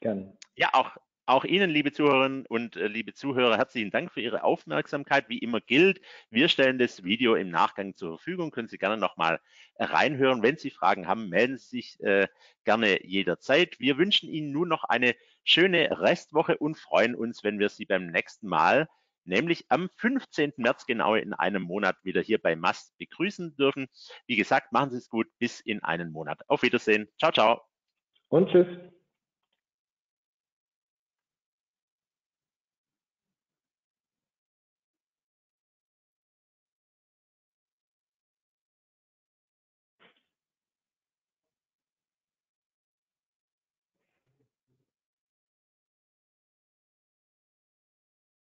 Gerne. 0.00 0.36
Ja, 0.54 0.70
auch 0.72 0.96
auch 1.32 1.44
Ihnen, 1.44 1.70
liebe 1.70 1.92
Zuhörerinnen 1.92 2.46
und 2.46 2.76
äh, 2.76 2.86
liebe 2.86 3.14
Zuhörer, 3.14 3.56
herzlichen 3.56 3.90
Dank 3.90 4.12
für 4.12 4.20
Ihre 4.20 4.44
Aufmerksamkeit. 4.44 5.28
Wie 5.28 5.38
immer 5.38 5.60
gilt, 5.60 6.00
wir 6.30 6.48
stellen 6.48 6.78
das 6.78 7.04
Video 7.04 7.34
im 7.34 7.50
Nachgang 7.50 7.96
zur 7.96 8.18
Verfügung. 8.18 8.50
Können 8.50 8.68
Sie 8.68 8.76
gerne 8.76 8.98
nochmal 8.98 9.40
reinhören. 9.78 10.42
Wenn 10.42 10.58
Sie 10.58 10.70
Fragen 10.70 11.08
haben, 11.08 11.30
melden 11.30 11.56
Sie 11.56 11.76
sich 11.76 12.00
äh, 12.00 12.28
gerne 12.64 13.04
jederzeit. 13.04 13.80
Wir 13.80 13.96
wünschen 13.96 14.28
Ihnen 14.28 14.52
nun 14.52 14.68
noch 14.68 14.84
eine 14.84 15.14
schöne 15.42 16.00
Restwoche 16.00 16.58
und 16.58 16.76
freuen 16.76 17.14
uns, 17.14 17.42
wenn 17.42 17.58
wir 17.58 17.70
Sie 17.70 17.86
beim 17.86 18.08
nächsten 18.08 18.46
Mal, 18.46 18.88
nämlich 19.24 19.64
am 19.70 19.88
15. 19.96 20.52
März 20.58 20.84
genau 20.84 21.14
in 21.14 21.32
einem 21.32 21.62
Monat 21.62 21.96
wieder 22.02 22.20
hier 22.20 22.40
bei 22.40 22.56
Mast 22.56 22.96
begrüßen 22.98 23.56
dürfen. 23.56 23.88
Wie 24.26 24.36
gesagt, 24.36 24.72
machen 24.72 24.90
Sie 24.90 24.98
es 24.98 25.08
gut. 25.08 25.28
Bis 25.38 25.60
in 25.60 25.82
einen 25.82 26.12
Monat. 26.12 26.40
Auf 26.48 26.62
Wiedersehen. 26.62 27.08
Ciao, 27.18 27.32
ciao. 27.32 27.62
Und 28.28 28.50
tschüss. 28.50 28.66